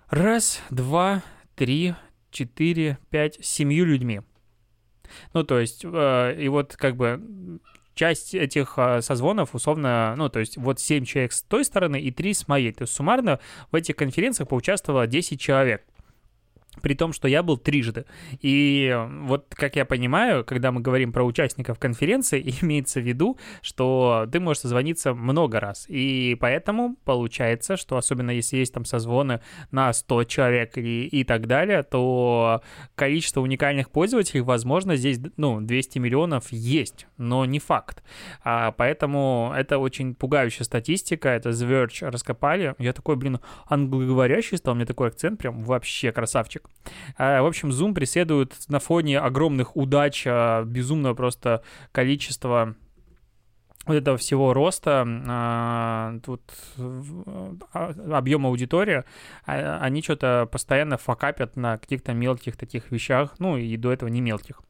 раз, 0.09 0.63
два, 0.71 1.25
три, 1.57 1.97
четыре, 2.31 2.99
пять, 3.11 3.45
семью 3.45 3.87
людьми. 3.87 4.21
Ну, 5.33 5.43
то 5.43 5.59
есть, 5.59 5.85
э, 5.85 6.37
и 6.41 6.47
вот 6.47 6.77
как 6.77 6.95
бы 6.95 7.59
часть 7.95 8.35
этих 8.35 8.75
а, 8.77 9.03
созвонов 9.03 9.55
условно, 9.55 10.15
ну, 10.17 10.29
то 10.29 10.41
есть 10.41 10.57
вот 10.57 10.81
7 10.81 11.05
человек 11.05 11.33
с 11.33 11.43
той 11.43 11.65
стороны 11.65 12.01
и 12.01 12.11
3 12.11 12.35
с 12.35 12.49
моей. 12.49 12.73
То 12.73 12.83
есть 12.83 12.95
суммарно 12.95 13.41
в 13.71 13.77
этих 13.77 13.97
конференциях 13.97 14.49
поучаствовало 14.49 15.07
10 15.07 15.41
человек 15.41 15.85
при 16.83 16.95
том, 16.95 17.13
что 17.13 17.29
я 17.29 17.43
был 17.43 17.57
трижды. 17.57 18.05
И 18.41 18.97
вот, 19.23 19.55
как 19.55 19.77
я 19.77 19.85
понимаю, 19.85 20.45
когда 20.45 20.73
мы 20.73 20.81
говорим 20.81 21.13
про 21.13 21.25
участников 21.25 21.79
конференции, 21.79 22.55
имеется 22.63 23.01
в 23.01 23.05
виду, 23.05 23.39
что 23.63 24.27
ты 24.31 24.41
можешь 24.41 24.63
созвониться 24.63 25.15
много 25.15 25.61
раз. 25.61 25.87
И 25.89 26.37
поэтому 26.41 26.97
получается, 27.05 27.77
что 27.77 27.97
особенно 27.97 28.31
если 28.31 28.57
есть 28.59 28.75
там 28.75 28.85
созвоны 28.85 29.41
на 29.71 29.93
100 29.93 30.25
человек 30.25 30.79
и, 30.79 31.07
и 31.07 31.25
так 31.25 31.47
далее, 31.47 31.83
то 31.83 32.63
количество 32.95 33.41
уникальных 33.41 33.91
пользователей, 33.91 34.41
возможно, 34.41 34.97
здесь, 34.97 35.19
ну, 35.37 35.61
200 35.61 35.99
миллионов 35.99 36.53
есть, 36.53 37.07
но 37.17 37.45
не 37.45 37.59
факт. 37.59 38.03
А, 38.43 38.73
поэтому 38.73 39.53
это 39.57 39.79
очень 39.79 40.15
пугающая 40.15 40.65
статистика, 40.65 41.29
это 41.29 41.51
The 41.51 41.69
Verge 41.69 42.11
раскопали. 42.11 42.75
Я 42.79 42.93
такой, 42.93 43.17
блин, 43.17 43.41
англоговорящий 43.69 44.57
стал, 44.59 44.75
у 44.75 44.77
меня 44.77 44.87
такой 44.87 45.09
акцент 45.09 45.39
прям 45.39 45.63
вообще 45.63 46.13
красавчик. 46.13 46.64
А, 47.17 47.43
в 47.43 47.47
общем, 47.47 47.71
Zoom 47.71 47.95
преследует 47.95 48.55
на 48.69 48.79
фоне 48.79 49.19
огромных 49.19 49.77
удач, 49.77 50.25
а, 50.27 50.65
безумного 50.65 51.15
просто 51.15 51.63
количества 51.93 52.75
вот 53.87 53.95
этого 53.95 54.17
всего 54.17 54.55
роста, 54.55 55.05
а, 55.07 56.19
тут 56.25 56.43
объем 57.73 58.47
аудитории, 58.47 59.05
они 59.45 60.03
что-то 60.03 60.49
постоянно 60.51 60.97
факапят 60.97 61.57
на 61.57 61.79
каких-то 61.79 62.13
мелких 62.13 62.57
таких 62.57 62.91
вещах, 62.91 63.35
ну 63.39 63.57
и 63.57 63.77
до 63.77 63.93
этого 63.93 64.09
не 64.09 64.21
мелких. 64.21 64.63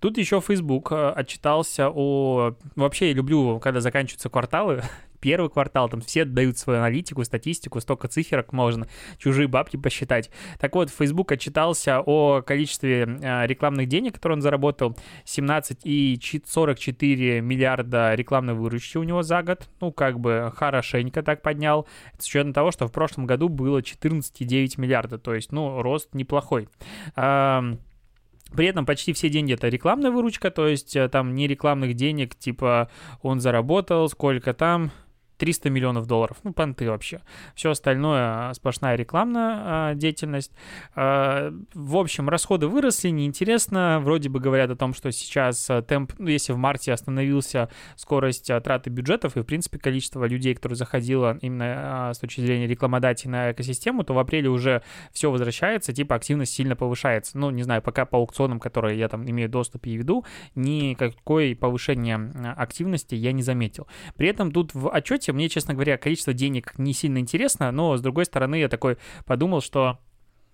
Тут 0.00 0.18
еще 0.18 0.40
Facebook 0.40 0.92
отчитался 0.92 1.90
о... 1.90 2.54
Вообще 2.76 3.08
я 3.08 3.14
люблю, 3.14 3.58
когда 3.60 3.80
заканчиваются 3.80 4.28
кварталы, 4.28 4.82
первый 5.20 5.50
квартал, 5.50 5.88
там 5.88 6.00
все 6.00 6.24
дают 6.24 6.58
свою 6.58 6.80
аналитику, 6.80 7.22
статистику, 7.24 7.80
столько 7.80 8.08
циферок 8.08 8.52
можно, 8.52 8.88
чужие 9.18 9.46
бабки 9.48 9.76
посчитать. 9.76 10.30
Так 10.58 10.74
вот, 10.74 10.90
Facebook 10.90 11.30
отчитался 11.32 12.02
о 12.04 12.42
количестве 12.42 13.02
э, 13.02 13.46
рекламных 13.46 13.88
денег, 13.88 14.14
которые 14.14 14.36
он 14.36 14.42
заработал, 14.42 14.96
17,44 15.24 17.40
миллиарда 17.40 18.14
рекламной 18.14 18.54
выручки 18.58 18.98
у 18.98 19.02
него 19.02 19.22
за 19.22 19.42
год, 19.42 19.68
ну, 19.80 19.92
как 19.92 20.20
бы 20.20 20.52
хорошенько 20.54 21.22
так 21.22 21.42
поднял, 21.42 21.86
с 22.18 22.26
учетом 22.26 22.52
того, 22.52 22.70
что 22.70 22.86
в 22.86 22.92
прошлом 22.92 23.26
году 23.26 23.48
было 23.48 23.78
14,9 23.78 24.80
миллиарда, 24.80 25.18
то 25.18 25.34
есть, 25.34 25.52
ну, 25.52 25.80
рост 25.80 26.14
неплохой. 26.14 26.68
При 27.14 28.66
этом 28.66 28.86
почти 28.86 29.12
все 29.12 29.28
деньги 29.28 29.52
это 29.52 29.68
рекламная 29.68 30.10
выручка, 30.10 30.50
то 30.50 30.66
есть 30.66 30.96
э, 30.96 31.08
там 31.08 31.34
не 31.34 31.46
рекламных 31.46 31.94
денег, 31.94 32.34
типа 32.34 32.88
он 33.20 33.40
заработал, 33.40 34.08
сколько 34.08 34.54
там, 34.54 34.90
300 35.38 35.70
миллионов 35.70 36.06
долларов. 36.06 36.38
Ну, 36.42 36.52
понты 36.52 36.90
вообще. 36.90 37.22
Все 37.54 37.70
остальное 37.70 38.50
а, 38.50 38.54
сплошная 38.54 38.96
рекламная 38.96 39.60
а, 39.60 39.94
деятельность. 39.94 40.52
А, 40.94 41.52
в 41.74 41.96
общем, 41.96 42.28
расходы 42.28 42.66
выросли, 42.66 43.08
неинтересно. 43.10 44.00
Вроде 44.00 44.28
бы 44.28 44.40
говорят 44.40 44.70
о 44.70 44.76
том, 44.76 44.92
что 44.94 45.10
сейчас 45.12 45.70
темп, 45.86 46.12
ну, 46.18 46.28
если 46.28 46.52
в 46.52 46.58
марте 46.58 46.92
остановился 46.92 47.70
скорость 47.96 48.50
траты 48.64 48.90
бюджетов 48.90 49.36
и, 49.36 49.40
в 49.40 49.44
принципе, 49.44 49.78
количество 49.78 50.24
людей, 50.24 50.54
которые 50.54 50.76
заходило 50.76 51.38
именно 51.40 52.12
с 52.14 52.18
точки 52.18 52.40
зрения 52.40 52.66
рекламодателей 52.66 53.30
на 53.30 53.52
экосистему, 53.52 54.02
то 54.02 54.14
в 54.14 54.18
апреле 54.18 54.48
уже 54.48 54.82
все 55.12 55.30
возвращается, 55.30 55.92
типа 55.92 56.16
активность 56.16 56.52
сильно 56.52 56.74
повышается. 56.74 57.38
Ну, 57.38 57.50
не 57.50 57.62
знаю, 57.62 57.80
пока 57.80 58.04
по 58.04 58.18
аукционам, 58.18 58.58
которые 58.58 58.98
я 58.98 59.08
там 59.08 59.28
имею 59.28 59.48
доступ 59.48 59.86
и 59.86 59.96
веду, 59.96 60.24
никакой 60.56 61.54
повышения 61.54 62.18
активности 62.56 63.14
я 63.14 63.32
не 63.32 63.42
заметил. 63.42 63.86
При 64.16 64.28
этом 64.28 64.50
тут 64.50 64.74
в 64.74 64.90
отчете. 64.90 65.27
Мне, 65.32 65.48
честно 65.48 65.74
говоря, 65.74 65.98
количество 65.98 66.32
денег 66.32 66.78
не 66.78 66.92
сильно 66.92 67.18
интересно, 67.18 67.70
но, 67.70 67.96
с 67.96 68.00
другой 68.00 68.24
стороны, 68.24 68.56
я 68.56 68.68
такой 68.68 68.98
подумал, 69.24 69.60
что 69.60 69.98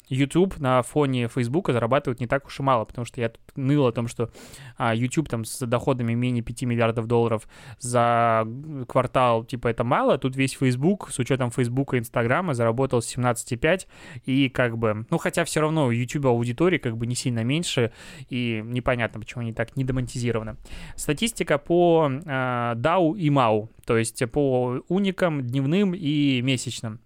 YouTube 0.08 0.58
на 0.58 0.82
фоне 0.82 1.28
Facebook 1.28 1.70
зарабатывает 1.70 2.20
не 2.20 2.26
так 2.26 2.46
уж 2.46 2.60
и 2.60 2.62
мало, 2.62 2.84
потому 2.84 3.04
что 3.04 3.20
я 3.20 3.30
тут 3.30 3.40
ныл 3.56 3.86
о 3.86 3.92
том, 3.92 4.08
что 4.08 4.30
а, 4.76 4.94
YouTube 4.94 5.28
там 5.28 5.44
с 5.44 5.64
доходами 5.66 6.14
менее 6.14 6.42
5 6.42 6.62
миллиардов 6.62 7.06
долларов 7.06 7.48
за 7.78 8.46
квартал, 8.88 9.44
типа, 9.44 9.68
это 9.68 9.84
мало, 9.84 10.18
тут 10.18 10.36
весь 10.36 10.54
Facebook 10.54 11.10
с 11.10 11.18
учетом 11.18 11.50
Facebook 11.50 11.94
и 11.94 11.98
Инстаграма 11.98 12.54
заработал 12.54 13.00
17,5, 13.00 13.86
и 14.24 14.48
как 14.48 14.78
бы, 14.78 15.06
ну, 15.10 15.18
хотя 15.18 15.44
все 15.44 15.60
равно 15.60 15.86
у 15.86 15.90
YouTube 15.90 16.26
аудитории 16.26 16.78
как 16.78 16.96
бы 16.96 17.06
не 17.06 17.14
сильно 17.14 17.44
меньше, 17.44 17.92
и 18.28 18.62
непонятно, 18.64 19.20
почему 19.20 19.42
они 19.42 19.52
так 19.52 19.76
недомонетизированы. 19.76 20.56
Статистика 20.96 21.58
по 21.58 22.10
а, 22.26 22.74
DAO 22.74 23.16
и 23.16 23.28
MAU, 23.30 23.68
то 23.86 23.96
есть 23.96 24.22
по 24.30 24.80
уникам, 24.88 25.42
дневным 25.42 25.94
и 25.94 26.40
месячным. 26.42 27.00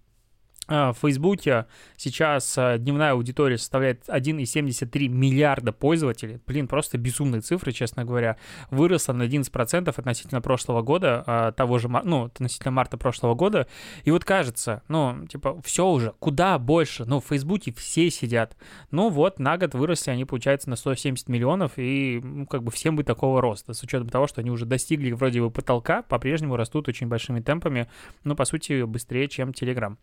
А, 0.68 0.92
в 0.92 0.98
Фейсбуке 0.98 1.66
сейчас 1.96 2.56
а, 2.58 2.76
дневная 2.76 3.12
аудитория 3.12 3.56
составляет 3.56 4.06
1,73 4.06 5.08
миллиарда 5.08 5.72
пользователей. 5.72 6.40
Блин, 6.46 6.68
просто 6.68 6.98
безумные 6.98 7.40
цифры, 7.40 7.72
честно 7.72 8.04
говоря. 8.04 8.36
Выросла 8.70 9.14
на 9.14 9.22
11% 9.22 9.88
относительно 9.96 10.42
прошлого 10.42 10.82
года, 10.82 11.24
а, 11.26 11.52
того 11.52 11.78
же, 11.78 11.88
ну, 11.88 12.24
относительно 12.24 12.70
марта 12.70 12.98
прошлого 12.98 13.34
года. 13.34 13.66
И 14.04 14.10
вот 14.10 14.24
кажется, 14.24 14.82
ну, 14.88 15.26
типа, 15.26 15.60
все 15.64 15.86
уже, 15.86 16.12
куда 16.18 16.58
больше? 16.58 17.06
Ну, 17.06 17.20
в 17.20 17.24
Фейсбуке 17.26 17.72
все 17.72 18.10
сидят. 18.10 18.54
Ну, 18.90 19.08
вот, 19.08 19.38
на 19.38 19.56
год 19.56 19.74
выросли 19.74 20.10
они, 20.10 20.26
получается, 20.26 20.68
на 20.68 20.76
170 20.76 21.28
миллионов, 21.28 21.72
и, 21.76 22.20
ну, 22.22 22.46
как 22.46 22.62
бы 22.62 22.70
всем 22.70 22.94
бы 22.94 23.04
такого 23.04 23.40
роста, 23.40 23.72
с 23.72 23.82
учетом 23.82 24.10
того, 24.10 24.26
что 24.26 24.42
они 24.42 24.50
уже 24.50 24.66
достигли 24.66 25.12
вроде 25.12 25.40
бы 25.40 25.50
потолка, 25.50 26.02
по-прежнему 26.02 26.56
растут 26.56 26.88
очень 26.88 27.06
большими 27.06 27.40
темпами, 27.40 27.88
ну, 28.24 28.36
по 28.36 28.44
сути, 28.44 28.82
быстрее, 28.82 29.28
чем 29.28 29.50
Telegram. 29.50 29.96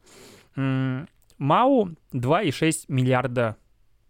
МАУ 0.56 1.90
2,6 2.14 2.86
миллиарда 2.88 3.58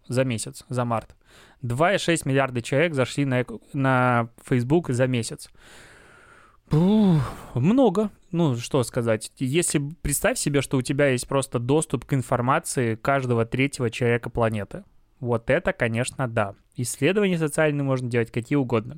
за 0.07 0.23
месяц, 0.23 0.63
за 0.69 0.85
март. 0.85 1.15
2,6 1.63 2.21
миллиарда 2.25 2.61
человек 2.61 2.93
зашли 2.93 3.25
на, 3.25 3.45
на 3.73 4.29
Facebook 4.43 4.89
за 4.89 5.07
месяц. 5.07 5.49
Много. 6.71 8.11
Ну, 8.31 8.55
что 8.57 8.83
сказать. 8.83 9.31
Если 9.37 9.79
представь 10.01 10.37
себе, 10.37 10.61
что 10.61 10.77
у 10.77 10.81
тебя 10.81 11.07
есть 11.07 11.27
просто 11.27 11.59
доступ 11.59 12.05
к 12.05 12.13
информации 12.13 12.95
каждого 12.95 13.45
третьего 13.45 13.89
человека 13.89 14.29
планеты. 14.29 14.83
Вот 15.19 15.49
это, 15.49 15.73
конечно, 15.73 16.27
да. 16.27 16.55
Исследования 16.77 17.37
социальные 17.37 17.83
можно 17.83 18.09
делать 18.09 18.31
какие 18.31 18.55
угодно. 18.55 18.97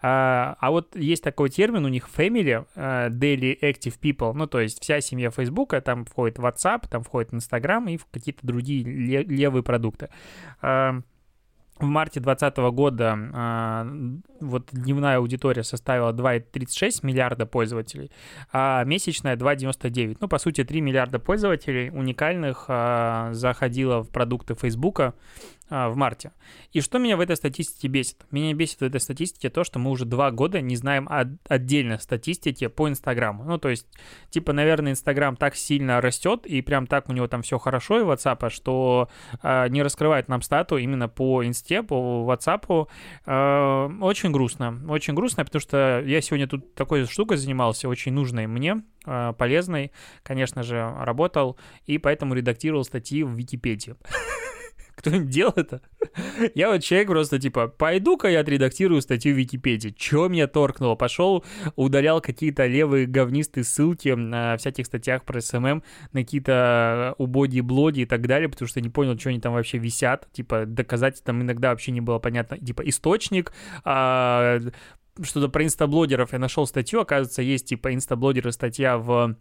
А, 0.00 0.56
а 0.60 0.70
вот 0.70 0.96
есть 0.96 1.22
такой 1.22 1.50
термин 1.50 1.84
у 1.84 1.88
них 1.88 2.08
family, 2.14 2.66
uh, 2.74 3.08
daily 3.10 3.58
active 3.60 3.98
people, 4.00 4.32
ну 4.32 4.46
то 4.46 4.60
есть 4.60 4.82
вся 4.82 5.00
семья 5.00 5.30
Facebook, 5.30 5.74
там 5.82 6.04
входит 6.04 6.38
WhatsApp, 6.38 6.88
там 6.88 7.02
входит 7.02 7.32
Instagram 7.32 7.88
и 7.88 7.98
какие-то 8.10 8.46
другие 8.46 8.82
левые 8.84 9.62
продукты. 9.62 10.08
Uh, 10.62 11.02
в 11.82 11.86
марте 11.86 12.20
2020 12.20 12.56
года 12.74 13.18
э, 13.34 14.18
вот 14.40 14.68
дневная 14.72 15.16
аудитория 15.16 15.64
составила 15.64 16.12
2,36 16.12 17.00
миллиарда 17.02 17.44
пользователей, 17.44 18.10
а 18.52 18.84
месячная 18.84 19.36
2,99. 19.36 20.18
Ну, 20.20 20.28
по 20.28 20.38
сути, 20.38 20.64
3 20.64 20.80
миллиарда 20.80 21.18
пользователей 21.18 21.90
уникальных 21.90 22.66
э, 22.68 23.30
заходило 23.32 24.02
в 24.04 24.10
продукты 24.10 24.54
Фейсбука 24.54 25.14
а, 25.74 25.88
в 25.88 25.96
марте. 25.96 26.32
И 26.72 26.82
что 26.82 26.98
меня 26.98 27.16
в 27.16 27.20
этой 27.20 27.34
статистике 27.34 27.88
бесит? 27.88 28.26
Меня 28.30 28.52
бесит 28.52 28.80
в 28.80 28.82
этой 28.82 29.00
статистике 29.00 29.48
то, 29.48 29.64
что 29.64 29.78
мы 29.78 29.90
уже 29.90 30.04
два 30.04 30.30
года 30.30 30.60
не 30.60 30.76
знаем 30.76 31.08
о 31.08 31.24
отдельно 31.48 31.96
статистике 31.96 32.68
по 32.68 32.90
Инстаграму. 32.90 33.44
Ну, 33.44 33.56
то 33.56 33.70
есть, 33.70 33.86
типа, 34.28 34.52
наверное, 34.52 34.92
Инстаграм 34.92 35.34
так 35.34 35.56
сильно 35.56 36.02
растет, 36.02 36.44
и 36.44 36.60
прям 36.60 36.86
так 36.86 37.08
у 37.08 37.14
него 37.14 37.26
там 37.26 37.40
все 37.40 37.56
хорошо, 37.56 38.00
и 38.00 38.02
WhatsApp, 38.02 38.50
что 38.50 39.08
э, 39.42 39.68
не 39.70 39.82
раскрывает 39.82 40.28
нам 40.28 40.42
стату 40.42 40.76
именно 40.76 41.08
по 41.08 41.42
Инсте, 41.42 41.82
по 41.82 42.30
WhatsApp. 42.30 42.88
Э, 43.24 43.90
очень 44.02 44.30
грустно. 44.30 44.78
Очень 44.90 45.14
грустно, 45.14 45.42
потому 45.46 45.60
что 45.60 46.02
я 46.04 46.20
сегодня 46.20 46.48
тут 46.48 46.74
такой 46.74 47.06
штукой 47.06 47.38
занимался, 47.38 47.88
очень 47.88 48.12
нужной 48.12 48.46
мне, 48.46 48.82
э, 49.06 49.32
полезной, 49.38 49.90
конечно 50.22 50.62
же, 50.64 50.94
работал, 51.00 51.56
и 51.86 51.96
поэтому 51.96 52.34
редактировал 52.34 52.84
статьи 52.84 53.22
в 53.22 53.30
Википедии. 53.30 53.94
Кто-нибудь 54.94 55.30
делал 55.30 55.52
это? 55.56 55.80
Я 56.54 56.70
вот 56.70 56.82
человек 56.82 57.08
просто 57.08 57.38
типа, 57.38 57.68
пойду-ка 57.68 58.28
я 58.28 58.40
отредактирую 58.40 59.00
статью 59.02 59.34
в 59.34 59.38
Википедии. 59.38 59.90
Чё 59.90 60.28
меня 60.28 60.46
торкнуло? 60.46 60.94
Пошел, 60.94 61.44
удалял 61.76 62.20
какие-то 62.20 62.66
левые 62.66 63.06
говнистые 63.06 63.64
ссылки 63.64 64.10
на 64.10 64.56
всяких 64.56 64.86
статьях 64.86 65.24
про 65.24 65.40
SMM, 65.40 65.82
на 66.12 66.20
какие-то 66.20 67.14
убогие 67.18 67.62
блоги 67.62 68.00
и 68.00 68.06
так 68.06 68.26
далее, 68.26 68.48
потому 68.48 68.68
что 68.68 68.80
не 68.80 68.90
понял, 68.90 69.18
что 69.18 69.30
они 69.30 69.40
там 69.40 69.54
вообще 69.54 69.78
висят. 69.78 70.28
Типа, 70.32 70.66
доказать 70.66 71.22
там 71.24 71.42
иногда 71.42 71.70
вообще 71.70 71.92
не 71.92 72.00
было 72.00 72.18
понятно. 72.18 72.58
Типа, 72.58 72.82
источник, 72.82 73.52
а, 73.84 74.60
что-то 75.20 75.48
про 75.48 75.64
инстаблогеров 75.64 76.32
я 76.32 76.38
нашел 76.38 76.66
статью, 76.66 77.00
оказывается, 77.00 77.42
есть 77.42 77.66
типа 77.66 77.94
инстаблогеры 77.94 78.52
статья 78.52 78.96
в 78.96 79.36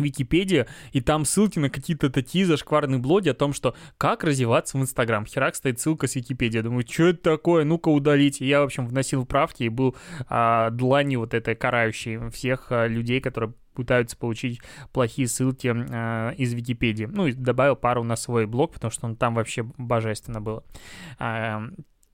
Википедия, 0.00 0.66
и 0.92 1.00
там 1.00 1.24
ссылки 1.24 1.58
на 1.58 1.70
какие-то 1.70 2.10
такие 2.10 2.46
зашкварные 2.46 2.98
блоги 2.98 3.28
о 3.28 3.34
том, 3.34 3.52
что 3.52 3.74
как 3.96 4.24
развиваться 4.24 4.78
в 4.78 4.80
Инстаграм. 4.82 5.26
Херак 5.26 5.54
стоит 5.54 5.80
ссылка 5.80 6.06
с 6.06 6.14
Википедии. 6.14 6.60
Думаю, 6.60 6.84
что 6.88 7.08
это 7.08 7.22
такое? 7.22 7.64
Ну-ка 7.64 7.88
удалить. 7.88 8.40
И 8.40 8.46
я, 8.46 8.60
в 8.60 8.64
общем, 8.64 8.86
вносил 8.86 9.24
правки 9.26 9.64
и 9.64 9.68
был 9.68 9.96
а, 10.28 10.70
дланью 10.70 11.20
вот 11.20 11.34
этой 11.34 11.54
карающей 11.54 12.30
всех 12.30 12.68
а, 12.70 12.86
людей, 12.86 13.20
которые 13.20 13.54
пытаются 13.74 14.16
получить 14.16 14.60
плохие 14.92 15.28
ссылки 15.28 15.72
э, 15.72 16.34
из 16.36 16.52
Википедии. 16.52 17.04
Ну 17.04 17.28
и 17.28 17.32
добавил 17.32 17.76
пару 17.76 18.02
на 18.02 18.16
свой 18.16 18.44
блог, 18.44 18.72
потому 18.72 18.90
что 18.90 19.06
он 19.06 19.14
там 19.14 19.36
вообще 19.36 19.62
божественно 19.62 20.40
было. 20.40 20.64
Э, 21.20 21.60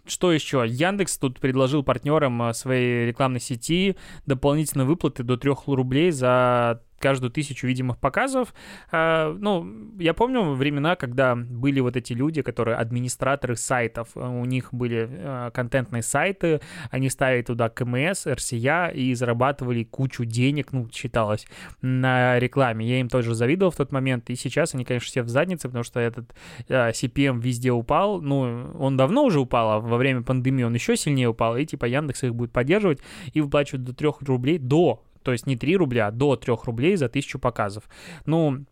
что 0.05 0.31
еще? 0.31 0.65
Яндекс 0.67 1.17
тут 1.17 1.41
предложил 1.41 1.83
партнерам 1.83 2.53
своей 2.53 3.07
рекламной 3.07 3.41
сети 3.41 3.97
дополнительные 4.27 4.85
выплаты 4.85 5.23
до 5.23 5.39
3 5.39 5.53
рублей 5.69 6.11
за 6.11 6.83
каждую 6.99 7.31
тысячу 7.31 7.67
видимых 7.67 7.99
показов. 7.99 8.55
А, 8.91 9.37
ну, 9.39 9.93
я 9.99 10.15
помню 10.15 10.55
времена, 10.55 10.97
когда 10.97 11.35
были 11.37 11.81
вот 11.81 11.97
эти 11.97 12.13
люди, 12.13 12.43
которые 12.43 12.77
администраторы 12.77 13.57
сайтов, 13.57 14.09
у 14.15 14.45
них 14.45 14.73
были 14.73 15.09
а, 15.11 15.51
контентные 15.51 16.03
сайты, 16.03 16.61
они 16.91 17.11
ставили 17.11 17.43
туда 17.43 17.69
КМС, 17.69 18.27
РСЯ 18.27 18.89
и 18.89 19.15
зарабатывали 19.15 19.85
кучу 19.85 20.25
денег, 20.25 20.73
ну, 20.73 20.89
считалось, 20.93 21.47
на 21.83 22.39
рекламе. 22.39 22.87
Я 22.87 23.01
им 23.01 23.09
тоже 23.09 23.35
завидовал 23.35 23.71
в 23.71 23.77
тот 23.77 23.93
момент, 23.93 24.31
и 24.31 24.37
сейчас 24.37 24.75
они, 24.75 24.85
конечно, 24.85 25.07
все 25.07 25.23
в 25.23 25.29
заднице, 25.29 25.69
потому 25.69 25.85
что 25.85 26.01
этот 26.01 26.35
а, 26.69 26.91
CPM 26.91 27.41
везде 27.41 27.71
упал, 27.71 28.21
ну, 28.21 28.73
он 28.79 28.97
давно 28.97 29.25
уже 29.25 29.41
упал, 29.41 29.71
а 29.71 29.81
во 29.81 29.97
время 29.97 30.23
пандемии 30.23 30.65
он 30.65 30.75
еще 30.75 30.97
сильнее 30.97 31.29
упал, 31.29 31.57
и 31.57 31.67
типа 31.67 31.85
Яндекс 31.85 32.25
их 32.25 32.35
будет 32.35 32.53
поддерживать 32.53 33.01
и 33.33 33.41
выплачивать 33.41 33.85
до 33.85 33.93
3 33.95 34.11
рублей 34.27 34.59
до 34.59 35.03
то 35.25 35.33
есть 35.33 35.47
не 35.47 35.57
3 35.57 35.77
рубля, 35.77 36.09
а 36.09 36.11
до 36.11 36.37
3 36.37 36.55
рублей 36.65 36.97
за 36.97 37.07
1000 37.07 37.39
показов. 37.39 37.85
Ну, 38.27 38.65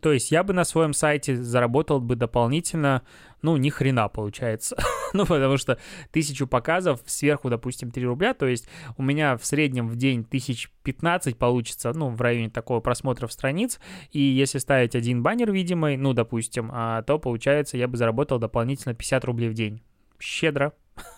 то 0.00 0.12
есть 0.12 0.30
я 0.30 0.44
бы 0.44 0.52
на 0.52 0.64
своем 0.64 0.92
сайте 0.92 1.36
заработал 1.36 2.00
бы 2.00 2.14
дополнительно, 2.14 3.02
ну, 3.42 3.56
ни 3.56 3.70
хрена 3.70 4.08
получается. 4.08 4.76
ну, 5.12 5.26
потому 5.26 5.56
что 5.56 5.78
тысячу 6.12 6.46
показов 6.46 7.00
сверху, 7.06 7.50
допустим, 7.50 7.90
3 7.90 8.06
рубля, 8.06 8.34
то 8.34 8.46
есть 8.46 8.68
у 8.96 9.02
меня 9.02 9.36
в 9.36 9.44
среднем 9.44 9.88
в 9.88 9.96
день 9.96 10.24
тысяч 10.24 10.70
15 10.84 11.36
получится, 11.36 11.92
ну, 11.94 12.10
в 12.10 12.20
районе 12.20 12.50
такого 12.50 12.80
просмотров 12.80 13.32
страниц, 13.32 13.80
и 14.12 14.20
если 14.20 14.58
ставить 14.58 14.94
один 14.94 15.22
баннер 15.22 15.50
видимый, 15.50 15.96
ну, 15.96 16.12
допустим, 16.12 16.70
а, 16.72 17.02
то 17.02 17.18
получается 17.18 17.76
я 17.76 17.88
бы 17.88 17.96
заработал 17.96 18.38
дополнительно 18.38 18.94
50 18.94 19.24
рублей 19.24 19.48
в 19.48 19.54
день. 19.54 19.82
Щедро. 20.20 20.72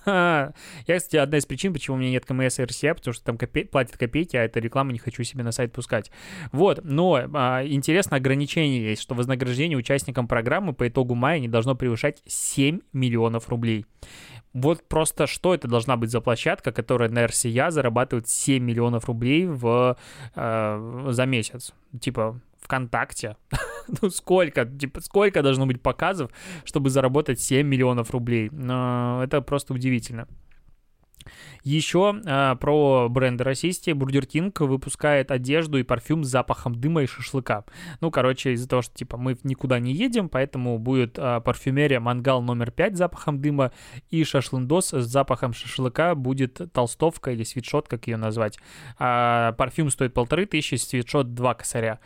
Я, 0.07 0.53
кстати, 0.87 1.17
одна 1.17 1.39
из 1.39 1.47
причин, 1.47 1.73
почему 1.73 1.97
у 1.97 1.99
меня 2.01 2.11
нет 2.11 2.25
КМС 2.25 2.59
и 2.59 2.65
РСЯ, 2.65 2.95
потому 2.95 3.15
что 3.15 3.25
там 3.25 3.37
копе- 3.37 3.65
платят 3.65 3.97
копейки, 3.97 4.37
а 4.37 4.45
эта 4.45 4.61
реклама 4.61 4.93
не 4.93 4.99
хочу 4.99 5.23
себе 5.23 5.43
на 5.43 5.53
сайт 5.53 5.73
пускать. 5.73 6.11
Вот, 6.53 6.81
но 6.85 7.21
а, 7.35 7.65
интересно 7.65 8.17
ограничение 8.17 8.91
есть, 8.91 9.03
что 9.03 9.15
вознаграждение 9.15 9.79
участникам 9.79 10.29
программы 10.29 10.73
по 10.73 10.89
итогу 10.89 11.15
мая 11.15 11.39
не 11.39 11.49
должно 11.49 11.75
превышать 11.75 12.23
7 12.27 12.81
миллионов 12.93 13.49
рублей. 13.49 13.87
Вот 14.53 14.89
просто 14.89 15.27
что 15.27 15.55
это 15.55 15.69
должна 15.69 15.97
быть 15.97 16.11
за 16.11 16.21
площадка, 16.21 16.73
которая 16.73 17.09
на 17.09 17.27
РСЯ 17.27 17.71
зарабатывает 17.71 18.29
7 18.29 18.63
миллионов 18.63 19.05
рублей 19.05 19.47
в, 19.47 19.97
э, 20.35 21.07
за 21.11 21.27
месяц? 21.27 21.73
Типа, 22.01 22.41
ВКонтакте. 22.61 23.37
ну, 24.03 24.11
сколько, 24.11 24.65
типа, 24.65 25.01
сколько 25.01 25.43
должно 25.43 25.67
быть 25.67 25.83
показов, 25.83 26.31
чтобы 26.65 26.91
заработать 26.91 27.41
7 27.41 27.67
миллионов 27.67 28.11
рублей? 28.11 28.51
Но 28.51 29.21
это 29.23 29.41
просто 29.41 29.75
удивительно. 29.75 30.27
Еще 31.63 32.21
э, 32.25 32.57
про 32.57 33.09
бренды 33.09 33.45
российские. 33.45 33.95
Бургер 33.95 34.27
Кинг 34.27 34.61
выпускает 34.61 35.31
одежду 35.31 35.79
и 35.79 35.83
парфюм 35.83 36.25
с 36.25 36.29
запахом 36.29 36.75
дыма 36.75 37.03
и 37.03 37.07
шашлыка. 37.07 37.65
Ну, 38.01 38.11
короче, 38.11 38.53
из-за 38.53 38.69
того, 38.69 38.83
что, 38.83 38.95
типа, 38.95 39.17
мы 39.17 39.37
никуда 39.43 39.79
не 39.79 39.93
едем, 39.93 40.29
поэтому 40.29 40.79
будет 40.79 41.19
э, 41.19 41.41
парфюмерия 41.45 42.01
мангал 42.01 42.43
номер 42.43 42.71
5 42.71 42.95
с 42.95 42.99
запахом 42.99 43.41
дыма 43.41 43.73
и 44.11 44.25
шашлындос 44.25 44.95
с 44.95 45.07
запахом 45.07 45.53
шашлыка 45.53 46.15
будет 46.15 46.61
толстовка 46.73 47.33
или 47.33 47.43
свитшот, 47.43 47.89
как 47.89 48.07
ее 48.07 48.17
назвать. 48.17 48.59
А, 48.99 49.53
парфюм 49.53 49.91
стоит 49.91 50.15
полторы 50.15 50.47
тысячи, 50.47 50.77
свитшот 50.77 51.35
два 51.35 51.55
косаря. 51.55 52.01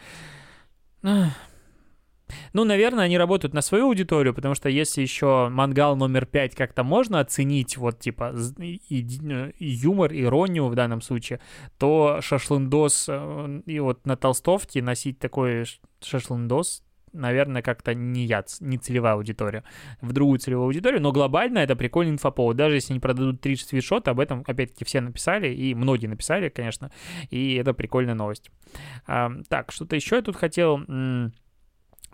Ну, 2.53 2.65
наверное, 2.65 3.05
они 3.05 3.19
работают 3.19 3.55
на 3.55 3.63
свою 3.63 3.87
аудиторию, 3.87 4.35
потому 4.35 4.55
что 4.55 4.69
если 4.69 5.03
еще 5.03 5.49
мангал 5.51 5.97
номер 5.97 6.27
пять 6.27 6.55
как-то 6.55 6.85
можно 6.85 7.21
оценить, 7.21 7.77
вот, 7.77 8.01
типа, 8.01 8.35
и, 8.59 8.81
и, 8.89 9.67
юмор, 9.67 10.13
иронию 10.13 10.67
в 10.67 10.75
данном 10.75 11.01
случае, 11.01 11.41
то 11.79 12.21
шашлындос 12.21 13.07
э, 13.09 13.61
и 13.67 13.81
вот 13.81 14.07
на 14.07 14.17
толстовке 14.17 14.83
носить 14.83 15.19
такой 15.19 15.65
шашлындос, 16.03 16.83
наверное, 17.15 17.63
как-то 17.63 17.95
не 17.95 18.25
я, 18.25 18.45
не 18.61 18.77
целевая 18.77 19.15
аудитория, 19.15 19.65
в 20.01 20.13
другую 20.13 20.39
целевую 20.39 20.67
аудиторию, 20.67 21.01
но 21.01 21.13
глобально 21.13 21.59
это 21.59 21.77
прикольный 21.77 22.13
инфоповод. 22.13 22.57
Даже 22.57 22.77
если 22.77 22.93
не 22.93 23.01
продадут 23.01 23.41
30 23.41 23.69
свитшота, 23.69 24.11
об 24.11 24.21
этом, 24.21 24.45
опять-таки, 24.47 24.85
все 24.85 25.01
написали, 25.01 25.49
и 25.55 25.75
многие 25.75 26.09
написали, 26.09 26.49
конечно, 26.49 26.91
и 27.31 27.55
это 27.55 27.73
прикольная 27.73 28.15
новость. 28.15 28.51
А, 29.07 29.31
так, 29.49 29.73
что-то 29.73 29.97
еще 29.97 30.17
я 30.17 30.23
тут 30.23 30.37
хотел... 30.37 30.81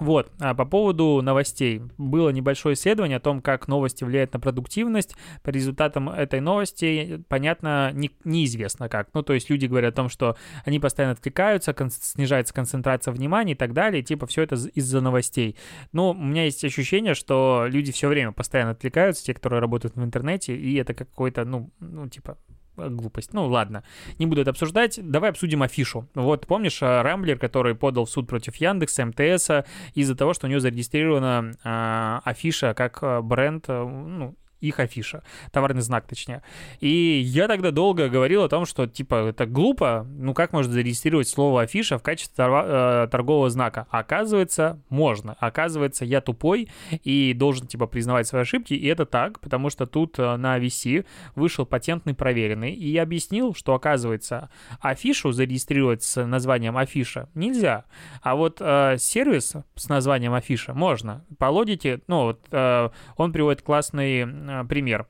Вот, 0.01 0.33
а 0.41 0.55
по 0.55 0.65
поводу 0.65 1.21
новостей. 1.23 1.83
Было 1.99 2.31
небольшое 2.31 2.75
исследование 2.75 3.19
о 3.19 3.21
том, 3.21 3.43
как 3.43 3.69
новости 3.69 4.03
влияют 4.03 4.33
на 4.33 4.41
продуктивность. 4.41 5.15
По 5.43 5.51
результатам 5.51 6.09
этой 6.09 6.41
новости, 6.41 7.23
понятно, 7.29 7.93
не, 7.93 8.11
неизвестно 8.25 8.89
как. 8.89 9.09
Ну, 9.13 9.23
то 9.23 9.35
есть 9.35 9.51
люди 9.51 9.67
говорят 9.67 9.93
о 9.93 9.97
том, 9.97 10.09
что 10.09 10.37
они 10.65 10.81
постоянно 10.81 11.13
отвлекаются, 11.13 11.75
кон- 11.75 11.91
снижается 11.91 12.55
концентрация 12.55 13.13
внимания 13.13 13.53
и 13.53 13.57
так 13.57 13.75
далее. 13.75 14.03
Типа, 14.03 14.27
все 14.27 14.43
это 14.43 14.57
из-за 14.75 15.01
новостей. 15.03 15.57
Но 15.93 16.13
у 16.13 16.15
меня 16.15 16.45
есть 16.45 16.65
ощущение, 16.65 17.15
что 17.15 17.67
люди 17.69 17.93
все 17.93 18.09
время 18.09 18.33
постоянно 18.33 18.71
отвлекаются, 18.71 19.25
те, 19.25 19.35
которые 19.35 19.61
работают 19.61 19.97
в 19.97 20.03
интернете, 20.03 20.57
и 20.57 20.75
это 20.77 20.95
какой-то, 20.95 21.45
ну, 21.45 21.71
ну, 21.81 22.09
типа, 22.09 22.39
глупость. 22.89 23.33
Ну 23.33 23.47
ладно, 23.47 23.85
не 24.19 24.27
буду 24.27 24.41
это 24.41 24.51
обсуждать. 24.51 24.99
Давай 25.03 25.31
обсудим 25.31 25.63
афишу. 25.63 26.09
Вот 26.15 26.47
помнишь 26.47 26.83
э, 26.83 27.03
Рамблер, 27.03 27.39
который 27.39 27.75
подал 27.75 28.07
в 28.07 28.11
суд 28.11 28.27
против 28.27 28.57
Яндекса, 28.57 29.07
МТС 29.07 29.51
из-за 29.95 30.15
того, 30.15 30.35
что 30.35 30.47
у 30.47 30.51
него 30.51 30.61
зарегистрирована 30.61 31.53
э, 31.63 32.29
афиша 32.29 32.75
как 32.75 33.03
э, 33.03 33.21
бренд, 33.21 33.65
э, 33.69 33.83
ну, 33.83 34.35
их 34.61 34.79
афиша, 34.81 35.23
товарный 35.53 35.83
знак 35.83 36.07
точнее. 36.07 36.43
И 36.81 37.21
я 37.21 37.49
тогда 37.49 37.71
долго 37.71 38.09
говорил 38.09 38.43
о 38.43 38.49
том, 38.49 38.67
что 38.67 38.87
типа 38.87 39.29
это 39.29 39.47
глупо, 39.47 40.07
ну 40.09 40.35
как 40.35 40.53
можно 40.53 40.73
зарегистрировать 40.73 41.29
слово 41.29 41.63
афиша 41.63 41.99
в 41.99 42.03
качестве 42.03 42.45
э, 42.47 43.09
торгового 43.11 43.51
знака? 43.51 43.87
Оказывается, 43.91 44.81
можно. 44.89 45.37
Оказывается, 45.41 46.05
я 46.05 46.21
тупой 46.21 46.69
и 47.03 47.33
должен 47.35 47.67
типа 47.67 47.87
признавать 47.87 48.27
свои 48.27 48.43
ошибки, 48.43 48.75
и 48.75 48.87
это 48.87 49.07
так, 49.07 49.41
потому 49.41 49.71
что 49.71 49.87
тут 49.87 50.19
э, 50.19 50.37
на 50.37 50.59
VC 50.59 51.07
вышел 51.35 51.67
патентный 51.67 52.15
проверенный 52.15 52.73
и 52.73 52.97
объяснил, 52.99 53.55
что 53.55 53.75
оказывается 53.75 54.51
афишу 54.81 55.33
зарегистрировать 55.33 56.03
с 56.03 56.25
названием 56.25 56.77
афиша 56.77 57.29
нельзя, 57.35 57.85
а 58.23 58.35
вот 58.35 58.59
э, 58.61 58.97
сервис 58.99 59.55
с 59.75 59.89
названием 59.89 60.35
афиша 60.35 60.75
можно. 60.75 61.25
По 61.39 61.47
логике, 61.47 62.01
ну 62.07 62.25
вот 62.25 62.41
э, 62.51 62.91
он 63.17 63.33
приводит 63.33 63.63
классный 63.63 64.25
пример. 64.69 65.07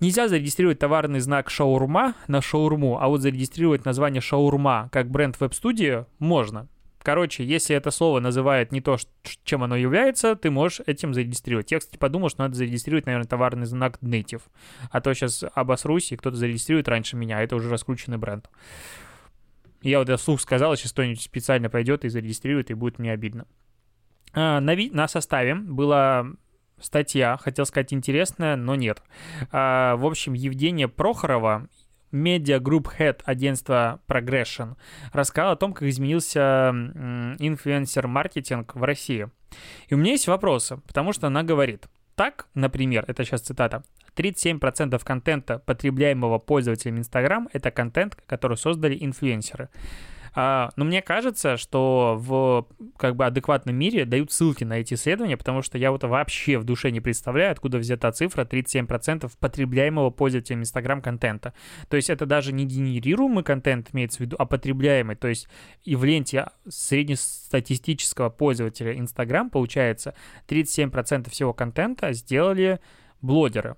Нельзя 0.00 0.28
зарегистрировать 0.28 0.78
товарный 0.78 1.20
знак 1.20 1.50
шаурма 1.50 2.14
на 2.28 2.42
шаурму, 2.42 3.00
а 3.00 3.08
вот 3.08 3.20
зарегистрировать 3.20 3.84
название 3.84 4.20
шаурма 4.20 4.88
как 4.92 5.10
бренд 5.10 5.38
веб-студии 5.40 6.04
можно. 6.18 6.68
Короче, 7.04 7.44
если 7.44 7.76
это 7.76 7.90
слово 7.90 8.18
называет 8.18 8.72
не 8.72 8.80
то, 8.80 8.96
чем 9.44 9.62
оно 9.62 9.76
является, 9.76 10.36
ты 10.36 10.50
можешь 10.50 10.80
этим 10.86 11.12
зарегистрировать. 11.12 11.70
Я, 11.70 11.78
кстати, 11.78 11.98
подумал, 11.98 12.30
что 12.30 12.42
надо 12.42 12.54
зарегистрировать, 12.54 13.04
наверное, 13.04 13.28
товарный 13.28 13.66
знак 13.66 13.98
Native. 14.00 14.40
А 14.90 15.02
то 15.02 15.12
сейчас 15.12 15.44
обосрусь, 15.54 16.12
и 16.12 16.16
кто-то 16.16 16.36
зарегистрирует 16.36 16.88
раньше 16.88 17.16
меня, 17.16 17.38
а 17.38 17.42
это 17.42 17.56
уже 17.56 17.68
раскрученный 17.68 18.16
бренд. 18.16 18.48
Я 19.82 19.98
вот 19.98 20.08
вслух 20.18 20.40
сказал, 20.40 20.74
сейчас 20.76 20.92
кто-нибудь 20.92 21.20
специально 21.20 21.68
пойдет 21.68 22.06
и 22.06 22.08
зарегистрирует, 22.08 22.70
и 22.70 22.74
будет 22.74 22.98
мне 22.98 23.12
обидно. 23.12 23.46
А, 24.32 24.60
на, 24.60 24.74
на 24.74 25.06
составе 25.06 25.54
была 25.54 26.26
статья, 26.80 27.36
хотел 27.36 27.66
сказать 27.66 27.92
интересная, 27.92 28.56
но 28.56 28.74
нет. 28.74 29.02
А, 29.50 29.96
в 29.96 30.06
общем, 30.06 30.32
Евгения 30.32 30.88
Прохорова 30.88 31.68
Media 32.12 32.58
Group 32.60 32.88
Head 32.98 33.22
агентства 33.24 34.00
Progression 34.06 34.76
рассказал 35.12 35.52
о 35.52 35.56
том, 35.56 35.72
как 35.72 35.88
изменился 35.88 36.70
инфлюенсер-маркетинг 37.38 38.74
в 38.76 38.82
России. 38.84 39.28
И 39.88 39.94
у 39.94 39.98
меня 39.98 40.12
есть 40.12 40.28
вопросы, 40.28 40.78
потому 40.86 41.12
что 41.12 41.26
она 41.26 41.42
говорит, 41.42 41.86
так, 42.14 42.46
например, 42.54 43.04
это 43.08 43.24
сейчас 43.24 43.40
цитата, 43.40 43.82
37% 44.16 45.04
контента, 45.04 45.58
потребляемого 45.58 46.38
пользователями 46.38 47.00
Instagram, 47.00 47.48
это 47.52 47.70
контент, 47.72 48.16
который 48.26 48.56
создали 48.56 48.96
инфлюенсеры. 49.00 49.68
А, 50.34 50.70
но 50.76 50.84
мне 50.84 51.00
кажется, 51.00 51.56
что 51.56 52.16
в 52.18 52.66
как 52.96 53.14
бы 53.16 53.24
адекватном 53.24 53.76
мире 53.76 54.04
дают 54.04 54.32
ссылки 54.32 54.64
на 54.64 54.80
эти 54.80 54.94
исследования, 54.94 55.36
потому 55.36 55.62
что 55.62 55.78
я 55.78 55.92
вот 55.92 56.02
вообще 56.02 56.58
в 56.58 56.64
душе 56.64 56.90
не 56.90 57.00
представляю, 57.00 57.52
откуда 57.52 57.78
взята 57.78 58.10
цифра 58.10 58.44
37% 58.44 59.30
потребляемого 59.38 60.10
пользователем 60.10 60.62
Instagram 60.62 61.02
контента. 61.02 61.54
То 61.88 61.96
есть 61.96 62.10
это 62.10 62.26
даже 62.26 62.52
не 62.52 62.64
генерируемый 62.64 63.44
контент 63.44 63.90
имеется 63.92 64.18
в 64.18 64.20
виду, 64.22 64.36
а 64.38 64.44
потребляемый. 64.44 65.14
То 65.16 65.28
есть 65.28 65.48
и 65.84 65.94
в 65.94 66.04
ленте 66.04 66.48
среднестатистического 66.68 68.28
пользователя 68.28 68.92
Instagram 68.94 69.50
получается 69.50 70.14
37% 70.48 71.30
всего 71.30 71.52
контента 71.52 72.12
сделали 72.12 72.80
блогеры 73.22 73.76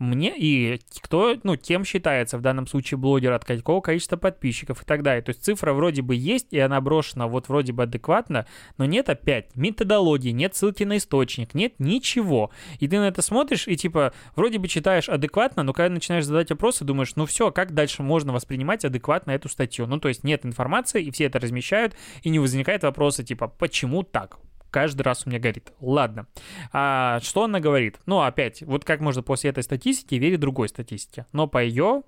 мне 0.00 0.34
и 0.36 0.80
кто, 1.02 1.36
ну, 1.42 1.56
кем 1.56 1.84
считается 1.84 2.38
в 2.38 2.40
данном 2.40 2.66
случае 2.66 2.98
блогер, 2.98 3.32
от 3.32 3.44
какого 3.44 3.80
количества 3.80 4.16
подписчиков 4.16 4.82
и 4.82 4.84
так 4.84 5.02
далее. 5.02 5.22
То 5.22 5.30
есть 5.30 5.44
цифра 5.44 5.72
вроде 5.74 6.02
бы 6.02 6.14
есть, 6.14 6.48
и 6.52 6.58
она 6.58 6.80
брошена 6.80 7.28
вот 7.28 7.48
вроде 7.48 7.72
бы 7.72 7.82
адекватно, 7.82 8.46
но 8.78 8.86
нет 8.86 9.10
опять 9.10 9.54
методологии, 9.54 10.30
нет 10.30 10.56
ссылки 10.56 10.84
на 10.84 10.96
источник, 10.96 11.54
нет 11.54 11.74
ничего. 11.78 12.50
И 12.78 12.88
ты 12.88 12.98
на 12.98 13.08
это 13.08 13.20
смотришь 13.20 13.68
и 13.68 13.76
типа 13.76 14.12
вроде 14.34 14.58
бы 14.58 14.68
читаешь 14.68 15.08
адекватно, 15.08 15.62
но 15.62 15.72
когда 15.74 15.92
начинаешь 15.94 16.24
задать 16.24 16.50
вопросы, 16.50 16.84
думаешь, 16.84 17.14
ну 17.16 17.26
все, 17.26 17.52
как 17.52 17.74
дальше 17.74 18.02
можно 18.02 18.32
воспринимать 18.32 18.84
адекватно 18.84 19.32
эту 19.32 19.48
статью? 19.50 19.86
Ну 19.86 20.00
то 20.00 20.08
есть 20.08 20.24
нет 20.24 20.46
информации, 20.46 21.04
и 21.04 21.10
все 21.10 21.24
это 21.24 21.38
размещают, 21.38 21.94
и 22.22 22.30
не 22.30 22.38
возникает 22.38 22.82
вопроса 22.82 23.22
типа, 23.22 23.48
почему 23.48 24.02
так? 24.02 24.38
Каждый 24.70 25.02
раз 25.02 25.26
у 25.26 25.30
меня 25.30 25.38
горит. 25.38 25.72
Ладно. 25.80 26.26
А, 26.72 27.20
что 27.22 27.44
она 27.44 27.60
говорит? 27.60 27.98
Ну, 28.06 28.20
опять, 28.20 28.62
вот 28.62 28.84
как 28.84 29.00
можно 29.00 29.22
после 29.22 29.50
этой 29.50 29.62
статистики 29.62 30.14
верить 30.14 30.40
другой 30.40 30.68
статистике. 30.68 31.26
Но 31.32 31.46
по 31.46 31.62
ее 31.62 32.02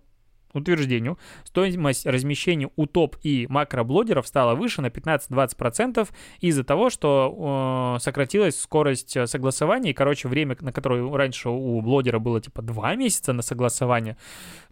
утверждению, 0.53 1.19
стоимость 1.45 2.07
размещения 2.07 2.71
у 2.77 2.87
топ 2.87 3.17
и 3.23 3.47
макроблогеров 3.49 4.27
стала 4.27 4.55
выше 4.55 4.83
на 4.83 4.87
15-20% 4.87 6.09
из-за 6.41 6.65
того, 6.65 6.91
что 6.91 7.97
э, 7.97 8.03
сократилась 8.03 8.61
скорость 8.61 9.17
согласования, 9.29 9.91
и, 9.91 9.95
короче, 9.95 10.29
время, 10.29 10.57
на 10.61 10.73
которое 10.73 11.11
раньше 11.17 11.49
у 11.49 11.81
блогера 11.81 12.19
было 12.19 12.41
типа 12.41 12.63
2 12.63 12.97
месяца 12.97 13.33
на 13.33 13.43
согласование. 13.43 14.17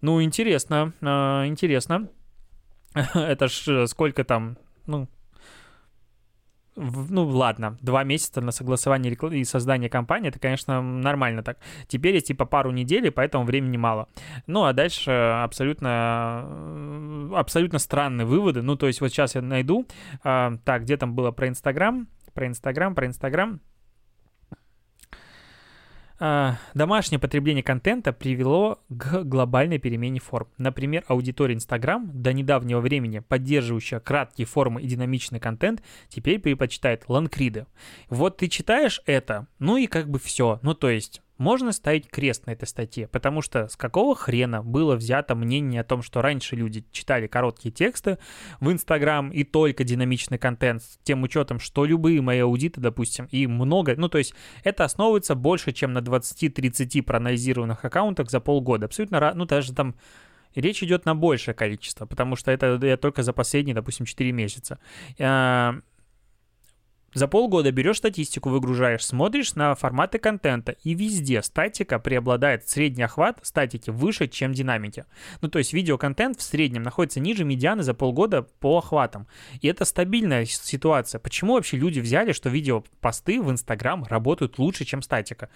Ну, 0.00 0.22
интересно, 0.22 0.92
э, 1.00 1.06
интересно. 1.46 2.08
Это 3.14 3.48
ж 3.48 3.86
сколько 3.86 4.24
там, 4.24 4.58
ну, 4.86 5.08
ну 6.76 7.26
ладно, 7.26 7.76
два 7.80 8.04
месяца 8.04 8.40
на 8.40 8.52
согласование 8.52 9.12
и 9.12 9.44
создание 9.44 9.90
компании, 9.90 10.28
это, 10.28 10.38
конечно, 10.38 10.80
нормально 10.80 11.42
так. 11.42 11.58
Теперь 11.88 12.14
есть 12.14 12.28
типа 12.28 12.44
пару 12.44 12.70
недель, 12.70 13.10
поэтому 13.10 13.44
времени 13.44 13.76
мало. 13.76 14.08
Ну, 14.46 14.64
а 14.64 14.72
дальше 14.72 15.10
абсолютно, 15.10 16.44
э, 16.46 17.32
абсолютно 17.34 17.78
странные 17.78 18.26
выводы. 18.26 18.62
Ну, 18.62 18.76
то 18.76 18.86
есть 18.86 19.00
вот 19.00 19.08
сейчас 19.08 19.34
я 19.34 19.42
найду, 19.42 19.86
а, 20.22 20.56
так, 20.64 20.82
где 20.82 20.96
там 20.96 21.14
было 21.14 21.30
про 21.30 21.48
Инстаграм, 21.48 22.08
про 22.34 22.46
Инстаграм, 22.46 22.94
про 22.94 23.06
Инстаграм. 23.06 23.60
А, 26.22 26.58
домашнее 26.74 27.18
потребление 27.18 27.62
контента 27.62 28.12
привело 28.12 28.78
к 28.90 29.24
глобальной 29.24 29.78
перемене 29.78 30.20
форм. 30.20 30.48
Например, 30.58 31.02
аудитория 31.08 31.54
Instagram, 31.54 32.10
до 32.12 32.34
недавнего 32.34 32.80
времени 32.80 33.20
поддерживающая 33.20 34.00
краткие 34.00 34.46
формы 34.46 34.82
и 34.82 34.86
динамичный 34.86 35.40
контент, 35.40 35.82
теперь 36.10 36.38
предпочитает 36.38 37.04
ланкриды. 37.08 37.66
Вот 38.10 38.36
ты 38.36 38.48
читаешь 38.48 39.00
это, 39.06 39.46
ну 39.58 39.78
и 39.78 39.86
как 39.86 40.10
бы 40.10 40.18
все. 40.18 40.60
Ну 40.62 40.74
то 40.74 40.90
есть 40.90 41.22
можно 41.40 41.72
ставить 41.72 42.08
крест 42.08 42.46
на 42.46 42.50
этой 42.50 42.66
статье, 42.66 43.08
потому 43.08 43.40
что 43.40 43.66
с 43.66 43.76
какого 43.76 44.14
хрена 44.14 44.62
было 44.62 44.94
взято 44.94 45.34
мнение 45.34 45.80
о 45.80 45.84
том, 45.84 46.02
что 46.02 46.20
раньше 46.20 46.54
люди 46.54 46.84
читали 46.92 47.26
короткие 47.26 47.72
тексты 47.72 48.18
в 48.60 48.70
Инстаграм 48.70 49.30
и 49.30 49.42
только 49.42 49.82
динамичный 49.82 50.36
контент, 50.36 50.82
с 50.82 50.98
тем 51.02 51.22
учетом, 51.22 51.58
что 51.58 51.86
любые 51.86 52.20
мои 52.20 52.40
аудиты, 52.40 52.80
допустим, 52.80 53.26
и 53.30 53.46
много, 53.46 53.94
ну 53.96 54.10
то 54.10 54.18
есть 54.18 54.34
это 54.64 54.84
основывается 54.84 55.34
больше, 55.34 55.72
чем 55.72 55.94
на 55.94 56.00
20-30 56.00 57.02
проанализированных 57.02 57.84
аккаунтах 57.84 58.30
за 58.30 58.40
полгода. 58.40 58.84
Абсолютно, 58.84 59.32
ну 59.34 59.46
даже 59.46 59.72
там 59.72 59.94
речь 60.54 60.82
идет 60.82 61.06
на 61.06 61.14
большее 61.14 61.54
количество, 61.54 62.04
потому 62.04 62.36
что 62.36 62.50
это 62.50 62.78
я 62.82 62.96
только 62.96 63.22
за 63.22 63.32
последние, 63.32 63.74
допустим, 63.74 64.04
4 64.04 64.30
месяца. 64.32 64.78
За 67.12 67.26
полгода 67.26 67.72
берешь 67.72 67.98
статистику, 67.98 68.50
выгружаешь, 68.50 69.04
смотришь 69.04 69.54
на 69.56 69.74
форматы 69.74 70.18
контента, 70.18 70.76
и 70.84 70.94
везде 70.94 71.42
статика 71.42 71.98
преобладает. 71.98 72.68
Средний 72.68 73.02
охват 73.02 73.40
статики 73.42 73.90
выше, 73.90 74.28
чем 74.28 74.52
динамики. 74.52 75.04
Ну, 75.40 75.48
то 75.48 75.58
есть 75.58 75.72
видеоконтент 75.72 76.38
в 76.38 76.42
среднем 76.42 76.84
находится 76.84 77.18
ниже 77.18 77.44
медианы 77.44 77.82
за 77.82 77.94
полгода 77.94 78.42
по 78.42 78.78
охватам. 78.78 79.26
И 79.60 79.66
это 79.66 79.84
стабильная 79.84 80.44
ситуация. 80.44 81.18
Почему 81.18 81.54
вообще 81.54 81.76
люди 81.76 81.98
взяли, 81.98 82.32
что 82.32 82.48
видеопосты 82.48 83.42
в 83.42 83.50
Инстаграм 83.50 84.04
работают 84.04 84.58
лучше, 84.58 84.84
чем 84.84 85.02
статика? 85.02 85.48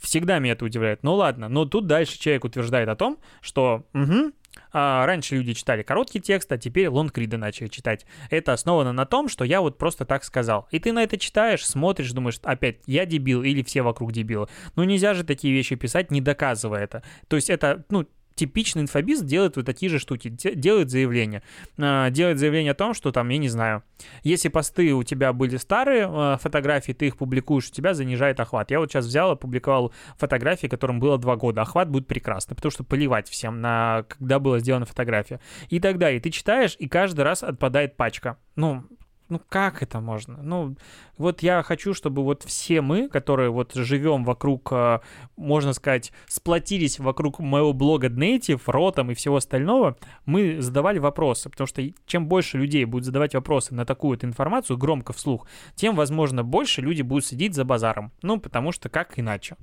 Всегда 0.00 0.38
меня 0.38 0.54
это 0.54 0.64
удивляет. 0.64 1.02
Ну 1.02 1.14
ладно, 1.14 1.48
но 1.48 1.66
тут 1.66 1.86
дальше 1.86 2.18
человек 2.18 2.44
утверждает 2.44 2.88
о 2.88 2.96
том, 2.96 3.18
что 3.42 3.84
угу, 3.92 4.32
а 4.72 5.06
раньше 5.06 5.36
люди 5.36 5.54
читали 5.54 5.82
короткий 5.82 6.20
текст, 6.20 6.50
а 6.52 6.58
теперь 6.58 6.88
лонгриды 6.88 7.36
начали 7.36 7.68
читать. 7.68 8.06
Это 8.30 8.52
основано 8.52 8.92
на 8.92 9.06
том, 9.06 9.28
что 9.28 9.44
я 9.44 9.60
вот 9.60 9.78
просто 9.78 10.04
так 10.04 10.24
сказал. 10.24 10.68
И 10.70 10.78
ты 10.78 10.92
на 10.92 11.02
это 11.02 11.18
читаешь, 11.18 11.66
смотришь, 11.66 12.12
думаешь, 12.12 12.38
опять, 12.42 12.78
я 12.86 13.06
дебил 13.06 13.42
или 13.42 13.62
все 13.62 13.82
вокруг 13.82 14.12
дебилы. 14.12 14.48
Ну 14.76 14.84
нельзя 14.84 15.14
же 15.14 15.24
такие 15.24 15.52
вещи 15.52 15.74
писать, 15.74 16.10
не 16.10 16.20
доказывая 16.20 16.84
это. 16.84 17.02
То 17.28 17.36
есть 17.36 17.50
это, 17.50 17.84
ну, 17.90 18.06
типичный 18.40 18.82
инфобиз 18.82 19.20
делает 19.20 19.56
вот 19.56 19.66
такие 19.66 19.90
же 19.90 19.98
штуки, 19.98 20.28
делает 20.30 20.90
заявление. 20.90 21.42
А, 21.78 22.08
делает 22.08 22.38
заявление 22.38 22.72
о 22.72 22.74
том, 22.74 22.94
что 22.94 23.12
там, 23.12 23.28
я 23.28 23.36
не 23.36 23.50
знаю, 23.50 23.82
если 24.22 24.48
посты 24.48 24.94
у 24.94 25.02
тебя 25.02 25.34
были 25.34 25.58
старые 25.58 26.06
а, 26.08 26.38
фотографии, 26.38 26.92
ты 26.92 27.08
их 27.08 27.18
публикуешь, 27.18 27.68
у 27.68 27.72
тебя 27.72 27.92
занижает 27.92 28.40
охват. 28.40 28.70
Я 28.70 28.80
вот 28.80 28.90
сейчас 28.90 29.04
взял, 29.04 29.32
опубликовал 29.32 29.92
фотографии, 30.16 30.68
которым 30.68 31.00
было 31.00 31.18
два 31.18 31.36
года. 31.36 31.60
Охват 31.60 31.90
будет 31.90 32.06
прекрасный, 32.06 32.56
потому 32.56 32.72
что 32.72 32.82
поливать 32.82 33.28
всем 33.28 33.60
на 33.60 34.04
когда 34.08 34.38
была 34.38 34.58
сделана 34.58 34.86
фотография. 34.86 35.38
И 35.68 35.78
так 35.78 35.98
далее. 35.98 36.18
Ты 36.20 36.30
читаешь, 36.30 36.76
и 36.78 36.88
каждый 36.88 37.20
раз 37.20 37.42
отпадает 37.42 37.96
пачка. 37.96 38.38
Ну, 38.56 38.84
ну 39.30 39.40
как 39.48 39.82
это 39.82 40.00
можно? 40.00 40.42
Ну, 40.42 40.76
вот 41.16 41.42
я 41.42 41.62
хочу, 41.62 41.94
чтобы 41.94 42.22
вот 42.22 42.42
все 42.42 42.80
мы, 42.82 43.08
которые 43.08 43.50
вот 43.50 43.74
живем 43.74 44.24
вокруг, 44.24 44.68
э, 44.72 45.00
можно 45.36 45.72
сказать, 45.72 46.12
сплотились 46.26 46.98
вокруг 46.98 47.38
моего 47.38 47.72
блога 47.72 48.08
Native, 48.08 48.60
Ротом 48.66 49.10
и 49.10 49.14
всего 49.14 49.36
остального, 49.36 49.96
мы 50.26 50.60
задавали 50.60 50.98
вопросы, 50.98 51.48
потому 51.48 51.66
что 51.66 51.82
чем 52.06 52.26
больше 52.26 52.58
людей 52.58 52.84
будет 52.84 53.04
задавать 53.04 53.34
вопросы 53.34 53.74
на 53.74 53.86
такую 53.86 54.10
вот 54.10 54.24
информацию 54.24 54.76
громко 54.76 55.12
вслух, 55.12 55.46
тем, 55.74 55.94
возможно, 55.94 56.44
больше 56.44 56.80
люди 56.80 57.02
будут 57.02 57.24
сидеть 57.24 57.54
за 57.54 57.64
базаром. 57.64 58.12
Ну, 58.22 58.40
потому 58.40 58.72
что 58.72 58.88
как 58.88 59.18
иначе? 59.18 59.56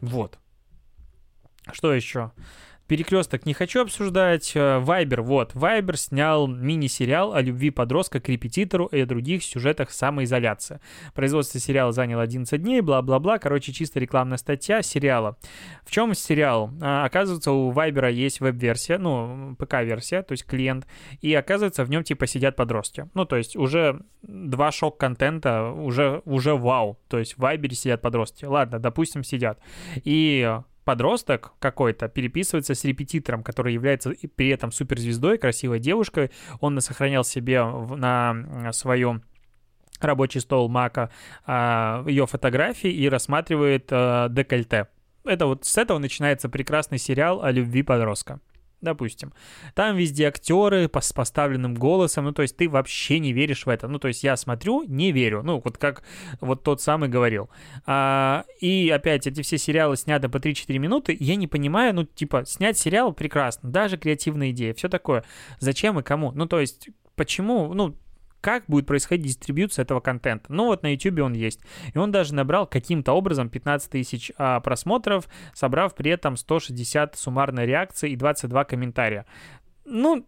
Вот. 0.00 0.38
Что 1.72 1.92
еще? 1.94 2.32
Перекресток 2.86 3.46
не 3.46 3.54
хочу 3.54 3.80
обсуждать. 3.80 4.52
Э, 4.54 4.78
Вайбер, 4.78 5.22
вот. 5.22 5.54
Вайбер 5.54 5.96
снял 5.96 6.46
мини-сериал 6.46 7.32
о 7.32 7.40
любви 7.40 7.70
подростка 7.70 8.20
к 8.20 8.28
репетитору 8.28 8.86
и 8.86 9.00
о 9.00 9.06
других 9.06 9.42
сюжетах 9.42 9.90
самоизоляции. 9.90 10.80
Производство 11.14 11.58
сериала 11.58 11.92
заняло 11.92 12.22
11 12.22 12.62
дней, 12.62 12.82
бла-бла-бла. 12.82 13.38
Короче, 13.38 13.72
чисто 13.72 14.00
рекламная 14.00 14.36
статья 14.36 14.82
сериала. 14.82 15.38
В 15.84 15.90
чем 15.90 16.14
сериал? 16.14 16.70
А, 16.82 17.06
оказывается, 17.06 17.52
у 17.52 17.70
Вайбера 17.70 18.10
есть 18.10 18.40
веб-версия, 18.40 18.98
ну, 18.98 19.56
ПК-версия, 19.58 20.22
то 20.22 20.32
есть 20.32 20.44
клиент. 20.44 20.86
И 21.22 21.32
оказывается, 21.32 21.84
в 21.84 21.90
нем 21.90 22.04
типа 22.04 22.26
сидят 22.26 22.54
подростки. 22.54 23.08
Ну, 23.14 23.24
то 23.24 23.36
есть 23.36 23.56
уже 23.56 24.02
два 24.20 24.70
шок-контента, 24.70 25.70
уже, 25.70 26.20
уже 26.26 26.54
вау. 26.54 26.98
То 27.08 27.18
есть 27.18 27.34
в 27.34 27.38
Вайбере 27.38 27.74
сидят 27.74 28.02
подростки. 28.02 28.44
Ладно, 28.44 28.78
допустим, 28.78 29.24
сидят. 29.24 29.58
И 30.04 30.58
подросток 30.84 31.52
какой-то 31.58 32.08
переписывается 32.08 32.74
с 32.74 32.84
репетитором, 32.84 33.42
который 33.42 33.72
является 33.72 34.12
при 34.36 34.48
этом 34.48 34.72
суперзвездой, 34.72 35.38
красивой 35.38 35.80
девушкой. 35.80 36.30
Он 36.60 36.80
сохранял 36.80 37.24
себе 37.24 37.64
на 37.64 38.72
своем 38.72 39.22
рабочий 40.00 40.40
стол 40.40 40.68
Мака 40.68 41.10
а, 41.46 42.04
ее 42.06 42.26
фотографии 42.26 42.90
и 42.90 43.08
рассматривает 43.08 43.88
а, 43.90 44.28
декольте. 44.28 44.88
Это 45.24 45.46
вот 45.46 45.64
с 45.64 45.78
этого 45.78 45.98
начинается 45.98 46.48
прекрасный 46.48 46.98
сериал 46.98 47.42
о 47.42 47.50
любви 47.50 47.82
подростка 47.82 48.40
допустим. 48.84 49.32
Там 49.74 49.96
везде 49.96 50.28
актеры 50.28 50.88
с 51.00 51.12
поставленным 51.12 51.74
голосом, 51.74 52.26
ну, 52.26 52.32
то 52.32 52.42
есть 52.42 52.56
ты 52.56 52.68
вообще 52.68 53.18
не 53.18 53.32
веришь 53.32 53.66
в 53.66 53.68
это. 53.68 53.88
Ну, 53.88 53.98
то 53.98 54.08
есть 54.08 54.22
я 54.22 54.36
смотрю, 54.36 54.84
не 54.84 55.10
верю. 55.10 55.42
Ну, 55.42 55.60
вот 55.64 55.78
как 55.78 56.04
вот 56.40 56.62
тот 56.62 56.80
самый 56.80 57.08
говорил. 57.08 57.50
А, 57.86 58.44
и 58.60 58.90
опять, 58.90 59.26
эти 59.26 59.42
все 59.42 59.58
сериалы 59.58 59.96
сняты 59.96 60.28
по 60.28 60.36
3-4 60.36 60.78
минуты, 60.78 61.16
я 61.18 61.36
не 61.36 61.48
понимаю, 61.48 61.94
ну, 61.94 62.04
типа, 62.04 62.44
снять 62.46 62.78
сериал 62.78 63.12
прекрасно, 63.12 63.70
даже 63.70 63.96
креативная 63.96 64.50
идея, 64.50 64.74
все 64.74 64.88
такое. 64.88 65.24
Зачем 65.58 65.98
и 65.98 66.02
кому? 66.02 66.32
Ну, 66.32 66.46
то 66.46 66.60
есть, 66.60 66.88
почему, 67.16 67.72
ну, 67.74 67.96
как 68.44 68.64
будет 68.68 68.86
происходить 68.86 69.24
дистрибьюция 69.24 69.84
этого 69.84 70.00
контента. 70.00 70.52
Ну 70.52 70.66
вот 70.66 70.82
на 70.82 70.92
YouTube 70.92 71.20
он 71.20 71.32
есть. 71.32 71.60
И 71.94 71.96
он 71.96 72.12
даже 72.12 72.34
набрал 72.34 72.66
каким-то 72.66 73.14
образом 73.14 73.48
15 73.48 73.90
тысяч 73.90 74.32
а, 74.36 74.60
просмотров, 74.60 75.30
собрав 75.54 75.94
при 75.94 76.10
этом 76.10 76.36
160 76.36 77.16
суммарной 77.16 77.64
реакции 77.64 78.10
и 78.10 78.16
22 78.16 78.64
комментария. 78.64 79.24
Ну, 79.86 80.26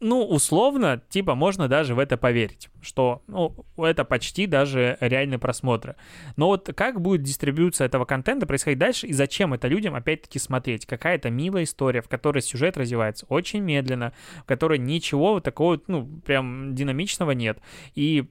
ну, 0.00 0.24
условно, 0.24 1.00
типа, 1.08 1.34
можно 1.34 1.68
даже 1.68 1.94
в 1.94 1.98
это 1.98 2.16
поверить, 2.16 2.68
что 2.82 3.22
ну, 3.26 3.54
это 3.76 4.04
почти 4.04 4.46
даже 4.46 4.98
реальные 5.00 5.38
просмотры. 5.38 5.96
Но 6.36 6.48
вот 6.48 6.70
как 6.76 7.00
будет 7.00 7.22
дистрибьюция 7.22 7.86
этого 7.86 8.04
контента 8.04 8.46
происходить 8.46 8.78
дальше, 8.78 9.06
и 9.06 9.12
зачем 9.12 9.54
это 9.54 9.68
людям 9.68 9.94
опять-таки 9.94 10.38
смотреть? 10.38 10.84
Какая-то 10.84 11.30
милая 11.30 11.64
история, 11.64 12.02
в 12.02 12.08
которой 12.08 12.42
сюжет 12.42 12.76
развивается 12.76 13.24
очень 13.28 13.60
медленно, 13.60 14.12
в 14.42 14.44
которой 14.44 14.78
ничего 14.78 15.40
такого, 15.40 15.80
ну, 15.86 16.06
прям 16.26 16.74
динамичного 16.74 17.30
нет. 17.30 17.58
И, 17.94 18.26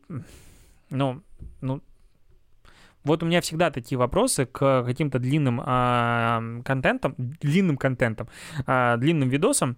ну, 0.90 1.24
ну, 1.62 1.82
вот 3.04 3.24
у 3.24 3.26
меня 3.26 3.42
всегда 3.42 3.72
такие 3.72 3.98
вопросы 3.98 4.46
к 4.46 4.84
каким-то 4.84 5.20
длинным 5.20 5.62
а, 5.66 6.42
контентам, 6.64 7.16
длинным 7.18 7.78
контентам, 7.78 8.28
а, 8.66 8.98
длинным 8.98 9.30
видосам, 9.30 9.78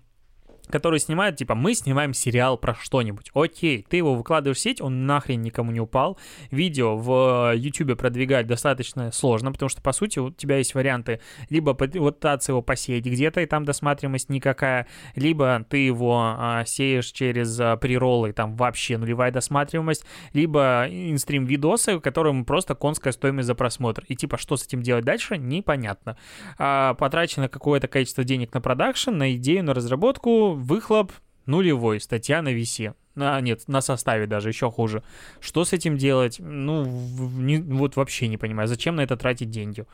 которые 0.71 0.99
снимают, 0.99 1.38
типа, 1.38 1.56
мы 1.56 1.73
снимаем 1.73 2.13
сериал 2.13 2.58
про 2.58 2.75
что-нибудь. 2.75 3.32
Окей, 3.34 3.86
ты 3.89 3.97
его 3.97 4.15
выкладываешь 4.15 4.58
в 4.58 4.62
сеть, 4.62 4.82
он 4.82 5.06
нахрен 5.06 5.41
никому 5.41 5.71
не 5.71 5.80
упал. 5.80 6.17
Видео 6.51 6.97
в 6.97 7.54
YouTube 7.56 7.97
продвигать 7.97 8.47
достаточно 8.47 9.12
сложно, 9.12 9.51
потому 9.51 9.69
что, 9.69 9.82
по 9.82 9.91
сути, 9.91 10.19
у 10.19 10.32
тебя 10.32 10.58
есть 10.58 10.73
варианты 10.75 11.19
либо 11.49 11.73
пытаться 11.73 12.51
его 12.51 12.62
посеять 12.62 13.06
где-то, 13.06 13.41
и 13.41 13.45
там 13.45 13.65
досматриваемость 13.65 14.30
никакая, 14.30 14.88
либо 15.15 15.65
ты 15.69 15.78
его 15.78 16.36
а, 16.38 16.65
сеешь 16.65 17.08
через 17.08 17.60
а, 17.60 17.78
приролы, 17.78 18.34
там 18.34 18.56
вообще 18.56 18.97
нулевая 18.97 19.32
досматриваемость, 19.32 20.06
либо 20.34 20.88
инстрим-видосы, 20.89 21.99
которым 21.99 22.45
просто 22.45 22.75
конская 22.75 23.13
стоимость 23.13 23.47
за 23.47 23.56
просмотр. 23.56 24.04
И 24.08 24.15
типа, 24.15 24.38
что 24.38 24.58
с 24.58 24.65
этим 24.65 24.82
делать 24.82 25.06
дальше, 25.06 25.38
непонятно. 25.38 26.17
А, 26.58 26.93
потрачено 26.95 27.49
какое-то 27.49 27.88
количество 27.88 28.23
денег 28.23 28.54
на 28.54 28.62
продакшн, 28.62 29.12
на 29.12 29.36
идею, 29.36 29.63
на 29.63 29.73
разработку, 29.73 30.55
выхлоп 30.56 31.12
нулевой, 31.46 32.00
статья 32.00 32.41
на 32.41 32.50
висе. 32.50 32.96
А, 33.18 33.39
нет, 33.39 33.63
на 33.68 33.82
составе 33.82 34.28
даже, 34.28 34.50
еще 34.50 34.70
хуже. 34.70 35.04
Что 35.39 35.63
с 35.63 35.74
этим 35.74 35.98
делать? 35.98 36.38
Ну, 36.39 36.86
не, 36.86 37.60
вот 37.60 37.96
вообще 37.96 38.28
не 38.28 38.38
понимаю. 38.38 38.68
Зачем 38.68 38.96
на 38.96 39.02
это 39.02 39.15
тратить 39.15 39.50
деньги? 39.50 39.86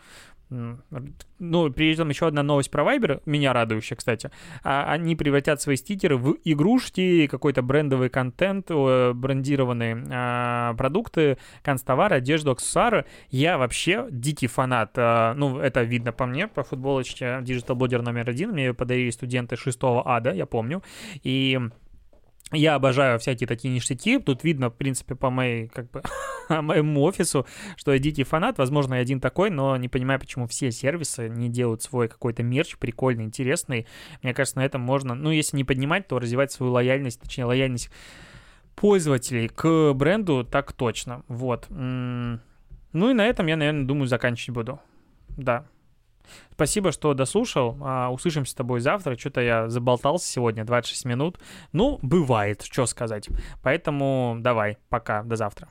Ну, 0.52 1.72
при 1.72 1.94
этом 1.94 2.10
еще 2.10 2.28
одна 2.28 2.44
новость 2.44 2.70
про 2.70 2.84
Viber, 2.84 3.22
меня 3.26 3.54
радующая, 3.54 3.96
кстати. 3.96 4.30
А, 4.64 4.92
они 4.92 5.16
превратят 5.16 5.62
свои 5.62 5.78
стикеры 5.78 6.18
в 6.18 6.36
игрушки, 6.44 7.28
какой-то 7.28 7.62
брендовый 7.62 8.10
контент, 8.10 8.68
брендированные 8.70 10.04
а, 10.12 10.74
продукты, 10.74 11.38
канцтовары, 11.64 12.18
одежду, 12.18 12.52
аксессуары. 12.52 13.06
Я 13.30 13.58
вообще 13.58 14.08
дикий 14.12 14.48
фанат. 14.48 14.92
А, 14.98 15.34
ну, 15.36 15.58
это 15.60 15.84
видно 15.84 16.12
по 16.12 16.26
мне, 16.26 16.48
по 16.48 16.64
футболочке 16.64 17.26
Digital 17.42 17.78
Blogger 17.78 18.02
номер 18.02 18.30
один. 18.30 18.52
Мне 18.52 18.66
ее 18.66 18.74
подарили 18.74 19.10
студенты 19.10 19.56
6 19.56 19.80
ада, 20.06 20.32
я 20.34 20.46
помню. 20.46 20.84
И 21.24 21.60
я 22.52 22.76
обожаю 22.76 23.18
всякие 23.20 23.48
такие 23.48 23.74
ништяки. 23.74 24.20
Тут 24.20 24.44
видно, 24.44 24.70
в 24.70 24.76
принципе, 24.76 25.16
по 25.16 25.30
моей, 25.30 25.68
как 25.68 25.90
бы, 25.90 26.02
моему 26.50 27.04
офису, 27.04 27.46
что 27.78 27.94
я 27.94 28.00
дикий 28.00 28.24
фанат. 28.24 28.58
Возможно, 28.58 28.96
я 28.96 29.02
один 29.02 29.22
такой, 29.22 29.50
но 29.50 29.78
не 29.78 29.88
понимаю, 29.88 30.20
почему 30.20 30.48
все 30.48 30.72
сервисы 30.72 31.30
не 31.30 31.50
делают 31.50 31.82
свой 31.82 32.10
какой-то 32.10 32.44
мерч 32.44 32.78
прикольный, 32.78 33.24
интересный. 33.24 33.88
Мне 34.22 34.34
кажется, 34.34 34.60
на 34.60 34.66
этом 34.66 34.82
можно, 34.82 35.16
ну, 35.16 35.32
если 35.32 35.58
не 35.58 35.64
поднимать, 35.64 36.08
то 36.08 36.20
развивать 36.20 36.52
свою 36.52 36.74
лояльность, 36.74 37.22
точнее, 37.22 37.46
лояльность 37.46 37.90
пользователей 38.76 39.48
к 39.48 39.94
бренду 39.94 40.44
так 40.44 40.74
точно. 40.74 41.24
Вот. 41.28 41.68
Ну 41.70 43.10
и 43.10 43.14
на 43.14 43.26
этом 43.26 43.48
я, 43.48 43.56
наверное, 43.56 43.86
думаю, 43.86 44.08
заканчивать 44.08 44.56
буду. 44.56 44.80
Да. 45.38 45.66
Спасибо, 46.54 46.92
что 46.92 47.14
дослушал. 47.14 47.78
А, 47.82 48.10
услышимся 48.12 48.52
с 48.52 48.56
тобой 48.56 48.80
завтра. 48.80 49.18
Что-то 49.18 49.42
я 49.42 49.70
заболтался 49.70 50.28
сегодня, 50.28 50.64
26 50.64 51.06
минут. 51.06 51.40
Ну, 51.72 52.00
бывает, 52.02 52.62
что 52.64 52.86
сказать. 52.86 53.30
Поэтому 53.64 54.38
давай, 54.40 54.78
пока, 54.90 55.24
до 55.24 55.36
завтра. 55.36 55.70